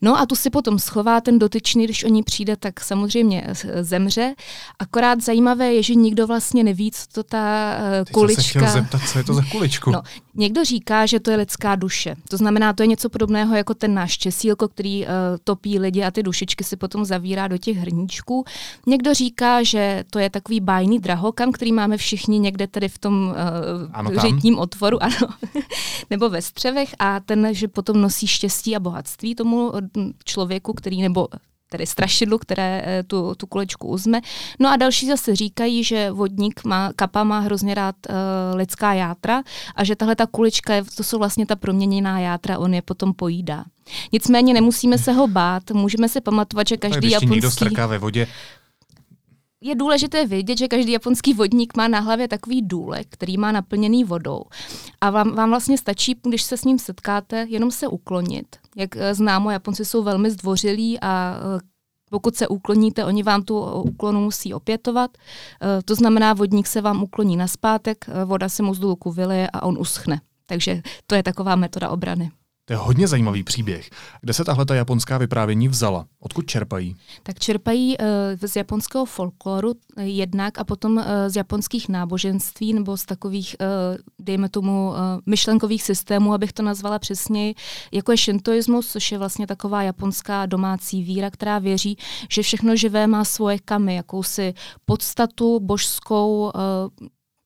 No 0.02 0.18
a 0.18 0.26
tu 0.26 0.36
si 0.36 0.50
potom 0.50 0.78
schová 0.78 1.20
ten 1.20 1.38
dotyčný, 1.38 1.84
když 1.84 2.04
o 2.04 2.08
ní 2.08 2.22
přijde, 2.22 2.56
tak 2.56 2.80
samozřejmě 2.80 3.46
zemře. 3.80 4.34
Akorát 4.78 5.22
zajímavé 5.22 5.74
je, 5.74 5.82
že 5.82 5.94
nikdo 5.94 6.26
vlastně 6.26 6.64
neví, 6.64 6.90
co 6.90 7.06
to 7.12 7.22
ta 7.22 7.76
Teď 8.04 8.14
kulička... 8.14 8.60
Teď 8.60 8.68
se 8.68 8.74
zeptat, 8.74 9.00
co 9.12 9.18
je 9.18 9.24
to 9.24 9.34
za 9.34 9.42
kuličku. 9.52 9.90
No, 9.90 10.02
někdo 10.34 10.64
říká, 10.64 11.06
že 11.06 11.20
to 11.20 11.30
je 11.30 11.36
lidská 11.36 11.76
duše. 11.76 12.14
To 12.28 12.36
znamená, 12.36 12.72
to 12.72 12.82
je 12.82 12.86
něco 12.86 13.08
podobného 13.08 13.56
jako 13.56 13.74
ten 13.74 13.94
náš 13.94 14.18
česílko, 14.18 14.68
který 14.68 15.06
uh, 15.06 15.10
topí 15.44 15.78
lidi 15.78 16.04
a 16.04 16.10
ty 16.10 16.22
dušičky 16.22 16.64
si 16.64 16.76
potom 16.76 17.04
zavírá 17.04 17.48
do 17.48 17.58
těch 17.58 17.76
hrníčků. 17.76 18.44
Někdo 18.86 19.14
říká, 19.14 19.62
že 19.62 20.04
to 20.10 20.18
je 20.18 20.30
takový 20.30 20.60
bájný 20.60 20.98
drahokam, 20.98 21.52
který 21.52 21.72
máme 21.72 21.96
všichni 21.96 22.38
někde 22.38 22.66
tedy 22.66 22.88
v 22.88 22.98
tom 22.98 23.28
uh, 23.28 23.34
ano, 23.92 24.10
řitním 24.20 24.58
otvoru, 24.58 25.02
ano, 25.02 25.28
nebo 26.10 26.28
ve 26.28 26.42
střevech 26.42 26.94
a 26.98 27.20
ten, 27.20 27.48
že 27.50 27.68
potom 27.68 28.00
nosí 28.00 28.26
štěstí 28.26 28.76
a 28.76 28.80
bohatství 28.80 29.34
tomu 29.34 29.72
člověku, 30.24 30.72
který 30.72 31.02
nebo 31.02 31.28
tedy 31.70 31.86
strašidlu, 31.86 32.38
které 32.38 32.82
eh, 32.86 33.02
tu, 33.02 33.34
tu 33.34 33.46
kulečku 33.46 33.88
uzme. 33.88 34.20
No 34.58 34.70
a 34.70 34.76
další 34.76 35.06
zase 35.06 35.36
říkají, 35.36 35.84
že 35.84 36.10
vodník 36.10 36.64
má, 36.64 36.92
kapa 36.96 37.24
má 37.24 37.38
hrozně 37.38 37.74
rád 37.74 37.94
uh, 38.08 38.14
lidská 38.56 38.92
játra 38.92 39.42
a 39.74 39.84
že 39.84 39.96
tahle 39.96 40.16
ta 40.16 40.26
kulička, 40.26 40.74
to 40.96 41.04
jsou 41.04 41.18
vlastně 41.18 41.46
ta 41.46 41.56
proměněná 41.56 42.20
játra, 42.20 42.58
on 42.58 42.74
je 42.74 42.82
potom 42.82 43.14
pojídá. 43.14 43.64
Nicméně 44.12 44.54
nemusíme 44.54 44.98
se 44.98 45.12
ho 45.12 45.26
bát, 45.26 45.70
můžeme 45.70 46.08
si 46.08 46.20
pamatovat, 46.20 46.68
že 46.68 46.76
každý 46.76 46.98
Když 46.98 47.12
japonský... 47.12 47.34
někdo 47.34 47.50
strká 47.50 47.86
ve 47.86 47.98
vodě, 47.98 48.26
je 49.60 49.74
důležité 49.74 50.26
vědět, 50.26 50.58
že 50.58 50.68
každý 50.68 50.92
japonský 50.92 51.34
vodník 51.34 51.76
má 51.76 51.88
na 51.88 52.00
hlavě 52.00 52.28
takový 52.28 52.62
důlek, 52.62 53.06
který 53.10 53.38
má 53.38 53.52
naplněný 53.52 54.04
vodou. 54.04 54.42
A 55.00 55.10
vám, 55.10 55.34
vám 55.34 55.50
vlastně 55.50 55.78
stačí, 55.78 56.16
když 56.28 56.42
se 56.42 56.56
s 56.56 56.64
ním 56.64 56.78
setkáte, 56.78 57.46
jenom 57.48 57.70
se 57.70 57.88
uklonit. 57.88 58.56
Jak 58.78 58.96
eh, 58.96 59.14
známo, 59.14 59.50
Japonci 59.50 59.84
jsou 59.84 60.02
velmi 60.02 60.30
zdvořilí 60.30 61.00
a 61.00 61.36
eh, 61.56 61.60
pokud 62.10 62.36
se 62.36 62.48
ukloníte, 62.48 63.04
oni 63.04 63.22
vám 63.22 63.42
tu 63.42 63.60
úklonu 63.60 64.20
musí 64.20 64.54
opětovat. 64.54 65.10
Eh, 65.62 65.82
to 65.82 65.94
znamená, 65.94 66.32
vodník 66.32 66.66
se 66.66 66.80
vám 66.80 67.02
ukloní 67.02 67.36
na 67.36 67.46
zpátek, 67.46 68.04
voda 68.24 68.48
se 68.48 68.62
mu 68.62 68.74
z 68.74 68.78
důlku 68.78 69.10
vyleje 69.12 69.48
a 69.52 69.62
on 69.62 69.78
uschne. 69.78 70.20
Takže 70.46 70.82
to 71.06 71.14
je 71.14 71.22
taková 71.22 71.56
metoda 71.56 71.90
obrany. 71.90 72.30
To 72.68 72.74
je 72.74 72.76
hodně 72.76 73.08
zajímavý 73.08 73.44
příběh. 73.44 73.90
Kde 74.20 74.32
se 74.32 74.44
tahle 74.44 74.66
ta 74.66 74.74
japonská 74.74 75.18
vyprávění 75.18 75.68
vzala? 75.68 76.06
Odkud 76.20 76.46
čerpají? 76.46 76.96
Tak 77.22 77.38
čerpají 77.38 77.98
uh, 77.98 78.04
z 78.48 78.56
japonského 78.56 79.04
folkloru 79.04 79.70
uh, 79.70 80.02
jednak 80.02 80.58
a 80.58 80.64
potom 80.64 80.96
uh, 80.96 81.04
z 81.28 81.36
japonských 81.36 81.88
náboženství 81.88 82.72
nebo 82.72 82.96
z 82.96 83.04
takových, 83.04 83.56
dejme 84.18 84.48
tomu, 84.48 84.92
myšlenkových 85.26 85.82
systémů, 85.82 86.34
abych 86.34 86.52
to 86.52 86.62
nazvala 86.62 86.98
přesněji, 86.98 87.54
jako 87.92 88.12
je 88.12 88.18
shintoismus, 88.18 88.92
což 88.92 89.12
je 89.12 89.18
vlastně 89.18 89.46
taková 89.46 89.82
japonská 89.82 90.46
domácí 90.46 91.02
víra, 91.02 91.30
která 91.30 91.58
věří, 91.58 91.96
že 92.30 92.42
všechno 92.42 92.76
živé 92.76 93.06
má 93.06 93.24
svoje 93.24 93.58
kamy, 93.58 93.94
jakousi 93.94 94.54
podstatu 94.84 95.60
božskou, 95.60 96.52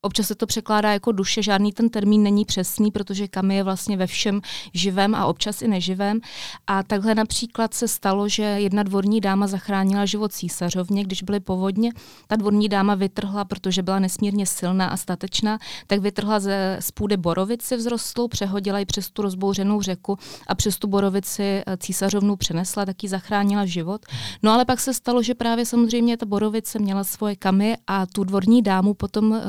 Občas 0.05 0.27
se 0.27 0.35
to 0.35 0.45
překládá 0.45 0.93
jako 0.93 1.11
duše, 1.11 1.43
žádný 1.43 1.71
ten 1.71 1.89
termín 1.89 2.23
není 2.23 2.45
přesný, 2.45 2.91
protože 2.91 3.27
kamy 3.27 3.55
je 3.55 3.63
vlastně 3.63 3.97
ve 3.97 4.07
všem 4.07 4.41
živém 4.73 5.15
a 5.15 5.25
občas 5.25 5.61
i 5.61 5.67
neživém. 5.67 6.19
A 6.67 6.83
takhle 6.83 7.15
například 7.15 7.73
se 7.73 7.87
stalo, 7.87 8.29
že 8.29 8.43
jedna 8.43 8.83
dvorní 8.83 9.21
dáma 9.21 9.47
zachránila 9.47 10.05
život 10.05 10.33
císařovně, 10.33 11.03
když 11.03 11.23
byly 11.23 11.39
povodně. 11.39 11.91
Ta 12.27 12.35
dvorní 12.35 12.69
dáma 12.69 12.95
vytrhla, 12.95 13.45
protože 13.45 13.81
byla 13.83 13.99
nesmírně 13.99 14.45
silná 14.45 14.87
a 14.87 14.97
statečná, 14.97 15.59
tak 15.87 15.99
vytrhla 15.99 16.39
ze 16.39 16.77
spůdy 16.79 17.17
borovici 17.17 17.77
vzrostlou, 17.77 18.27
přehodila 18.27 18.79
ji 18.79 18.85
přes 18.85 19.11
tu 19.11 19.21
rozbouřenou 19.21 19.81
řeku 19.81 20.17
a 20.47 20.55
přes 20.55 20.77
tu 20.77 20.87
borovici 20.87 21.43
eh, 21.43 21.77
císařovnu 21.77 22.35
přenesla, 22.35 22.85
tak 22.85 23.03
ji 23.03 23.09
zachránila 23.09 23.65
život. 23.65 24.05
No 24.43 24.51
ale 24.51 24.65
pak 24.65 24.79
se 24.79 24.93
stalo, 24.93 25.23
že 25.23 25.33
právě 25.35 25.65
samozřejmě 25.65 26.17
ta 26.17 26.25
borovice 26.25 26.79
měla 26.79 27.03
svoje 27.03 27.35
kamy 27.35 27.77
a 27.87 28.05
tu 28.05 28.23
dvorní 28.23 28.61
dámu 28.61 28.93
potom 28.93 29.31
uh, 29.31 29.39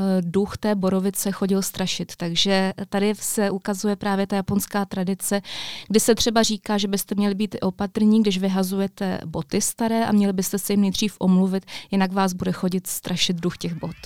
duch 0.45 0.57
té 0.57 0.75
borovice 0.75 1.33
chodil 1.33 1.63
strašit. 1.63 2.13
Takže 2.17 2.73
tady 2.89 3.13
se 3.15 3.51
ukazuje 3.51 3.97
právě 3.97 4.27
ta 4.27 4.37
japonská 4.37 4.85
tradice, 4.85 5.41
kdy 5.89 6.01
se 6.01 6.15
třeba 6.15 6.43
říká, 6.43 6.79
že 6.79 6.89
byste 6.89 7.15
měli 7.15 7.35
být 7.35 7.57
opatrní, 7.63 8.23
když 8.23 8.39
vyhazujete 8.39 9.21
boty 9.25 9.61
staré 9.61 10.07
a 10.07 10.13
měli 10.13 10.33
byste 10.33 10.59
se 10.59 10.73
jim 10.73 10.81
nejdřív 10.81 11.17
omluvit, 11.19 11.65
jinak 11.91 12.13
vás 12.13 12.33
bude 12.33 12.53
chodit 12.53 12.87
strašit 12.87 13.37
duch 13.37 13.57
těch 13.59 13.75
bot. 13.75 13.97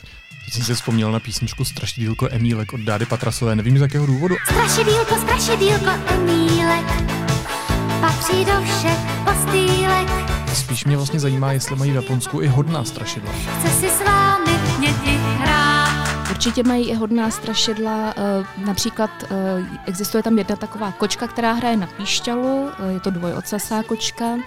Teď 0.45 0.55
jsem 0.55 0.65
si 0.65 0.75
vzpomněl 0.75 1.13
na 1.13 1.21
písničku 1.21 1.65
Strašidílko 1.65 2.29
Emílek 2.31 2.73
od 2.73 2.81
Dády 2.81 3.07
Patrasové, 3.07 3.57
nevím 3.57 3.79
z 3.79 3.81
jakého 3.81 4.07
důvodu. 4.07 4.35
Strašidílko, 4.45 5.15
strašidílko 5.17 5.91
Emílek, 6.07 6.87
patří 8.01 8.45
do 8.45 8.53
všech 8.53 8.99
postýlek. 9.25 10.09
Spíš 10.55 10.85
mě 10.85 10.97
vlastně 10.97 11.21
zajímá, 11.21 11.53
jestli 11.53 11.77
mají 11.77 11.91
v 11.91 11.95
Japonsku 11.95 12.41
i 12.41 12.47
hodná 12.47 12.85
strašidla. 12.85 13.33
Chce 13.33 13.69
si 13.69 13.91
s 13.91 14.05
vámi 14.05 14.49
hrát. 14.87 15.18
Určitě 16.39 16.63
mají 16.63 16.91
i 16.91 16.95
hodná 16.95 17.31
strašidla, 17.31 18.15
eh, 18.17 18.45
například 18.67 19.11
eh, 19.23 19.65
existuje 19.87 20.23
tam 20.23 20.39
jedna 20.39 20.57
taková 20.57 20.93
kočka, 20.93 21.27
která 21.27 21.53
hraje 21.53 21.77
na 21.77 21.87
píšťalu, 21.87 22.69
eh, 22.79 22.93
je 22.93 23.01
to 23.01 23.11
dvojocasá 23.11 23.83
kočka 23.83 24.39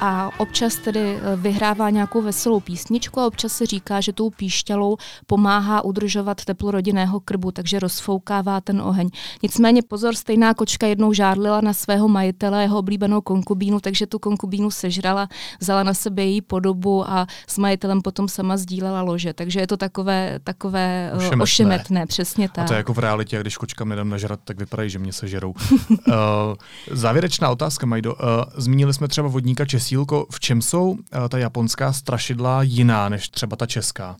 a 0.00 0.30
občas 0.40 0.76
tedy 0.76 1.18
vyhrává 1.36 1.90
nějakou 1.90 2.22
veselou 2.22 2.60
písničku 2.60 3.20
a 3.20 3.26
občas 3.26 3.52
se 3.52 3.66
říká, 3.66 4.00
že 4.00 4.12
tou 4.12 4.30
píšťalou 4.30 4.96
pomáhá 5.26 5.84
udržovat 5.84 6.44
teplo 6.44 6.70
rodinného 6.70 7.20
krbu, 7.20 7.50
takže 7.50 7.78
rozfoukává 7.78 8.60
ten 8.60 8.80
oheň. 8.80 9.10
Nicméně 9.42 9.82
pozor, 9.82 10.14
stejná 10.14 10.54
kočka 10.54 10.86
jednou 10.86 11.12
žárlila 11.12 11.60
na 11.60 11.72
svého 11.72 12.08
majitele, 12.08 12.62
jeho 12.62 12.78
oblíbenou 12.78 13.20
konkubínu, 13.20 13.80
takže 13.80 14.06
tu 14.06 14.18
konkubínu 14.18 14.70
sežrala, 14.70 15.28
vzala 15.60 15.82
na 15.82 15.94
sebe 15.94 16.24
její 16.24 16.40
podobu 16.40 17.10
a 17.10 17.26
s 17.46 17.58
majitelem 17.58 18.02
potom 18.02 18.28
sama 18.28 18.56
sdílela 18.56 19.02
lože. 19.02 19.32
Takže 19.32 19.60
je 19.60 19.66
to 19.66 19.76
takové, 19.76 20.38
takové 20.44 21.12
ošemetné. 21.42 21.74
ošemetné, 21.74 22.06
přesně 22.06 22.48
tak. 22.48 22.64
A 22.64 22.68
to 22.68 22.72
je 22.74 22.76
jako 22.76 22.94
v 22.94 22.98
realitě, 22.98 23.40
když 23.40 23.56
kočkám 23.56 23.88
nedám 23.88 24.08
nažrat, 24.08 24.40
tak 24.44 24.58
vypadají, 24.58 24.90
že 24.90 24.98
mě 24.98 25.12
sežerou. 25.12 25.50
uh, 25.90 25.94
závěrečná 26.90 27.50
otázka, 27.50 27.86
Majdo. 27.86 28.14
Uh, 28.14 28.20
zmínili 28.56 28.94
jsme 28.94 29.08
třeba 29.08 29.28
vodníka 29.28 29.64
Česílko. 29.64 30.26
V 30.30 30.40
čem 30.40 30.62
jsou 30.62 30.90
uh, 30.90 30.98
ta 31.28 31.38
japonská 31.38 31.92
strašidla 31.92 32.62
jiná 32.62 33.08
než 33.08 33.28
třeba 33.28 33.56
ta 33.56 33.66
česká? 33.66 34.16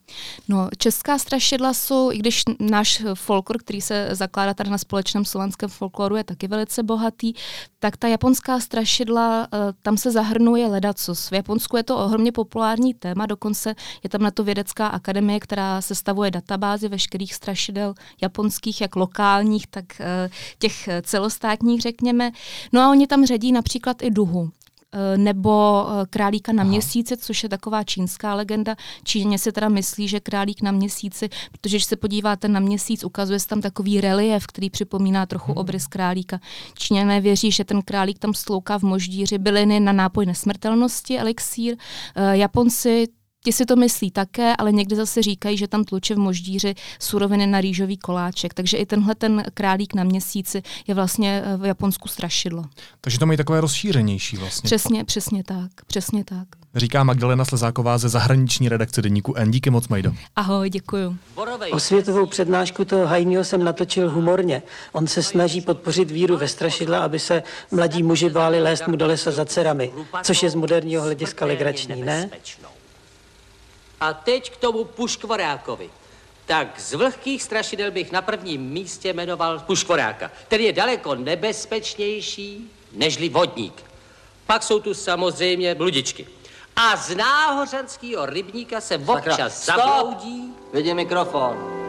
No, 0.48 0.68
česká 0.78 1.18
strašidla 1.18 1.74
jsou, 1.74 2.12
i 2.12 2.18
když 2.18 2.42
náš 2.60 3.02
folklor, 3.14 3.58
který 3.58 3.80
se 3.80 4.08
zakládá 4.12 4.54
tady 4.54 4.70
na 4.70 4.78
společném 4.78 5.24
slovanském 5.24 5.68
folkloru, 5.68 6.16
je 6.16 6.24
taky 6.24 6.48
velice 6.48 6.82
bohatý, 6.82 7.32
tak 7.78 7.96
ta 7.96 8.08
japonská 8.08 8.60
strašidla, 8.60 9.48
uh, 9.52 9.58
tam 9.82 9.96
se 9.96 10.10
zahrnuje 10.10 10.66
ledacos. 10.66 11.30
V 11.30 11.32
Japonsku 11.32 11.76
je 11.76 11.82
to 11.82 11.98
ohromně 11.98 12.32
populární 12.32 12.94
téma, 12.94 13.26
dokonce 13.26 13.74
je 14.02 14.10
tam 14.10 14.22
na 14.22 14.30
to 14.30 14.44
vědecká 14.44 14.86
akademie, 14.86 15.40
která 15.40 15.80
sestavuje 15.80 16.30
databázy 16.30 16.88
veškerých 16.88 17.09
strašidel 17.18 17.94
japonských, 18.22 18.80
jak 18.80 18.96
lokálních, 18.96 19.66
tak 19.66 19.84
eh, 20.00 20.30
těch 20.58 20.88
celostátních, 21.02 21.80
řekněme. 21.80 22.30
No 22.72 22.80
a 22.80 22.90
oni 22.90 23.06
tam 23.06 23.26
řadí 23.26 23.52
například 23.52 24.02
i 24.02 24.10
duhu 24.10 24.50
eh, 24.92 25.18
nebo 25.18 25.86
eh, 25.88 26.06
králíka 26.10 26.52
na 26.52 26.64
měsíci, 26.64 27.16
což 27.16 27.42
je 27.42 27.48
taková 27.48 27.84
čínská 27.84 28.34
legenda. 28.34 28.76
Číně 29.04 29.38
si 29.38 29.52
teda 29.52 29.68
myslí, 29.68 30.08
že 30.08 30.20
králík 30.20 30.62
na 30.62 30.72
měsíci, 30.72 31.28
protože 31.52 31.76
když 31.76 31.84
se 31.84 31.96
podíváte 31.96 32.48
na 32.48 32.60
měsíc, 32.60 33.04
ukazuje 33.04 33.40
se 33.40 33.48
tam 33.48 33.60
takový 33.60 34.00
relief, 34.00 34.46
který 34.46 34.70
připomíná 34.70 35.26
trochu 35.26 35.52
hmm. 35.52 35.58
obrys 35.58 35.86
králíka. 35.86 36.40
Číňané 36.74 37.20
věří, 37.20 37.50
že 37.52 37.64
ten 37.64 37.82
králík 37.82 38.18
tam 38.18 38.34
stlouká 38.34 38.78
v 38.78 38.82
moždíři 38.82 39.38
byliny 39.38 39.80
na 39.80 39.92
nápoj 39.92 40.26
nesmrtelnosti, 40.26 41.18
elixír. 41.18 41.76
Japonci 42.32 43.06
Ti 43.44 43.52
si 43.52 43.66
to 43.66 43.76
myslí 43.76 44.10
také, 44.10 44.56
ale 44.56 44.72
někdy 44.72 44.96
zase 44.96 45.22
říkají, 45.22 45.56
že 45.56 45.68
tam 45.68 45.84
tluče 45.84 46.14
v 46.14 46.18
moždíři 46.18 46.74
suroviny 46.98 47.46
na 47.46 47.60
rýžový 47.60 47.96
koláček. 47.96 48.54
Takže 48.54 48.76
i 48.76 48.86
tenhle 48.86 49.14
ten 49.14 49.44
králík 49.54 49.94
na 49.94 50.04
měsíci 50.04 50.62
je 50.86 50.94
vlastně 50.94 51.42
eh, 51.44 51.56
v 51.56 51.64
Japonsku 51.64 52.08
strašidlo. 52.08 52.64
Takže 53.00 53.18
to 53.18 53.26
mají 53.26 53.36
takové 53.36 53.60
rozšířenější 53.60 54.36
vlastně. 54.36 54.68
Přesně, 54.68 55.04
přesně 55.04 55.44
tak, 55.44 55.70
přesně 55.86 56.24
tak. 56.24 56.48
Říká 56.74 57.04
Magdalena 57.04 57.44
Slezáková 57.44 57.98
ze 57.98 58.08
zahraniční 58.08 58.68
redakce 58.68 59.02
deníku 59.02 59.34
N. 59.34 59.50
Díky 59.50 59.70
moc, 59.70 59.88
Majdo. 59.88 60.12
Ahoj, 60.36 60.70
děkuju. 60.70 61.16
Osvětovou 61.72 62.26
přednášku 62.26 62.84
toho 62.84 63.06
Hajního 63.06 63.44
jsem 63.44 63.64
natočil 63.64 64.10
humorně. 64.10 64.62
On 64.92 65.06
se 65.06 65.22
snaží 65.22 65.60
podpořit 65.60 66.10
víru 66.10 66.36
ve 66.36 66.48
strašidla, 66.48 66.98
aby 66.98 67.18
se 67.18 67.42
mladí 67.70 68.02
muži 68.02 68.30
báli 68.30 68.60
lézt 68.62 68.88
mu 68.88 68.96
do 68.96 69.06
lesa 69.06 69.30
za 69.30 69.44
dcerami, 69.44 69.90
což 70.22 70.42
je 70.42 70.50
z 70.50 70.54
moderního 70.54 71.02
hlediska 71.02 71.46
legrační, 71.46 72.02
ne? 72.02 72.30
A 74.00 74.12
teď 74.12 74.50
k 74.50 74.56
tomu 74.56 74.84
Puškvorákovi. 74.84 75.90
Tak 76.46 76.80
z 76.80 76.94
vlhkých 76.94 77.42
strašidel 77.42 77.90
bych 77.90 78.12
na 78.12 78.22
prvním 78.22 78.62
místě 78.62 79.12
jmenoval 79.12 79.58
Puškvoráka. 79.58 80.30
Ten 80.48 80.60
je 80.60 80.72
daleko 80.72 81.14
nebezpečnější 81.14 82.70
nežli 82.92 83.28
vodník. 83.28 83.84
Pak 84.46 84.62
jsou 84.62 84.80
tu 84.80 84.94
samozřejmě 84.94 85.74
bludičky. 85.74 86.26
A 86.76 86.96
z 86.96 87.14
náhořanského 87.14 88.26
rybníka 88.26 88.80
se 88.80 88.98
občas 89.06 89.64
zabloudí. 89.64 90.54
Vidím 90.72 90.96
mikrofon. 90.96 91.80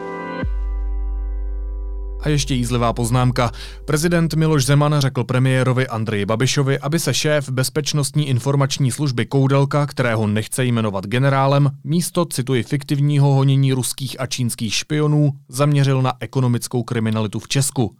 A 2.22 2.28
ještě 2.28 2.54
jízlivá 2.54 2.92
poznámka. 2.92 3.50
Prezident 3.84 4.34
Miloš 4.34 4.64
Zeman 4.64 4.94
řekl 4.98 5.24
premiérovi 5.24 5.88
Andreji 5.88 6.26
Babišovi, 6.26 6.78
aby 6.78 6.98
se 6.98 7.14
šéf 7.14 7.50
bezpečnostní 7.50 8.28
informační 8.28 8.90
služby 8.90 9.26
Koudelka, 9.26 9.86
kterého 9.86 10.26
nechce 10.26 10.64
jmenovat 10.64 11.06
generálem, 11.06 11.70
místo, 11.84 12.24
cituji, 12.24 12.62
fiktivního 12.62 13.34
honění 13.34 13.72
ruských 13.72 14.20
a 14.20 14.26
čínských 14.26 14.74
špionů, 14.74 15.32
zaměřil 15.48 16.02
na 16.02 16.12
ekonomickou 16.20 16.82
kriminalitu 16.82 17.38
v 17.38 17.48
Česku. 17.48 17.96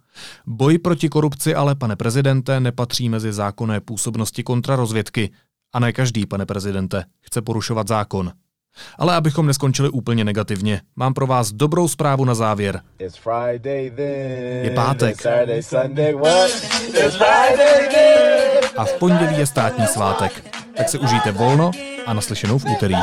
Boj 0.47 0.77
proti 0.77 1.09
korupci 1.09 1.55
ale, 1.55 1.75
pane 1.75 1.95
prezidente, 1.95 2.59
nepatří 2.59 3.09
mezi 3.09 3.33
zákonné 3.33 3.79
působnosti 3.79 4.43
kontrarozvědky. 4.43 5.31
A 5.73 5.79
ne 5.79 5.93
každý, 5.93 6.25
pane 6.25 6.45
prezidente, 6.45 7.05
chce 7.21 7.41
porušovat 7.41 7.87
zákon. 7.87 8.31
Ale 8.97 9.15
abychom 9.15 9.47
neskončili 9.47 9.89
úplně 9.89 10.23
negativně, 10.23 10.81
mám 10.95 11.13
pro 11.13 11.27
vás 11.27 11.51
dobrou 11.51 11.87
zprávu 11.87 12.25
na 12.25 12.35
závěr. 12.35 12.81
Je 14.63 14.71
pátek. 14.75 15.25
A 18.77 18.85
v 18.85 18.93
pondělí 18.93 19.37
je 19.39 19.47
státní 19.47 19.87
svátek. 19.87 20.57
Tak 20.77 20.89
si 20.89 20.97
užijte 20.97 21.31
volno 21.31 21.71
a 22.05 22.13
naslyšenou 22.13 22.57
v 22.59 22.65
úterý. 22.65 22.95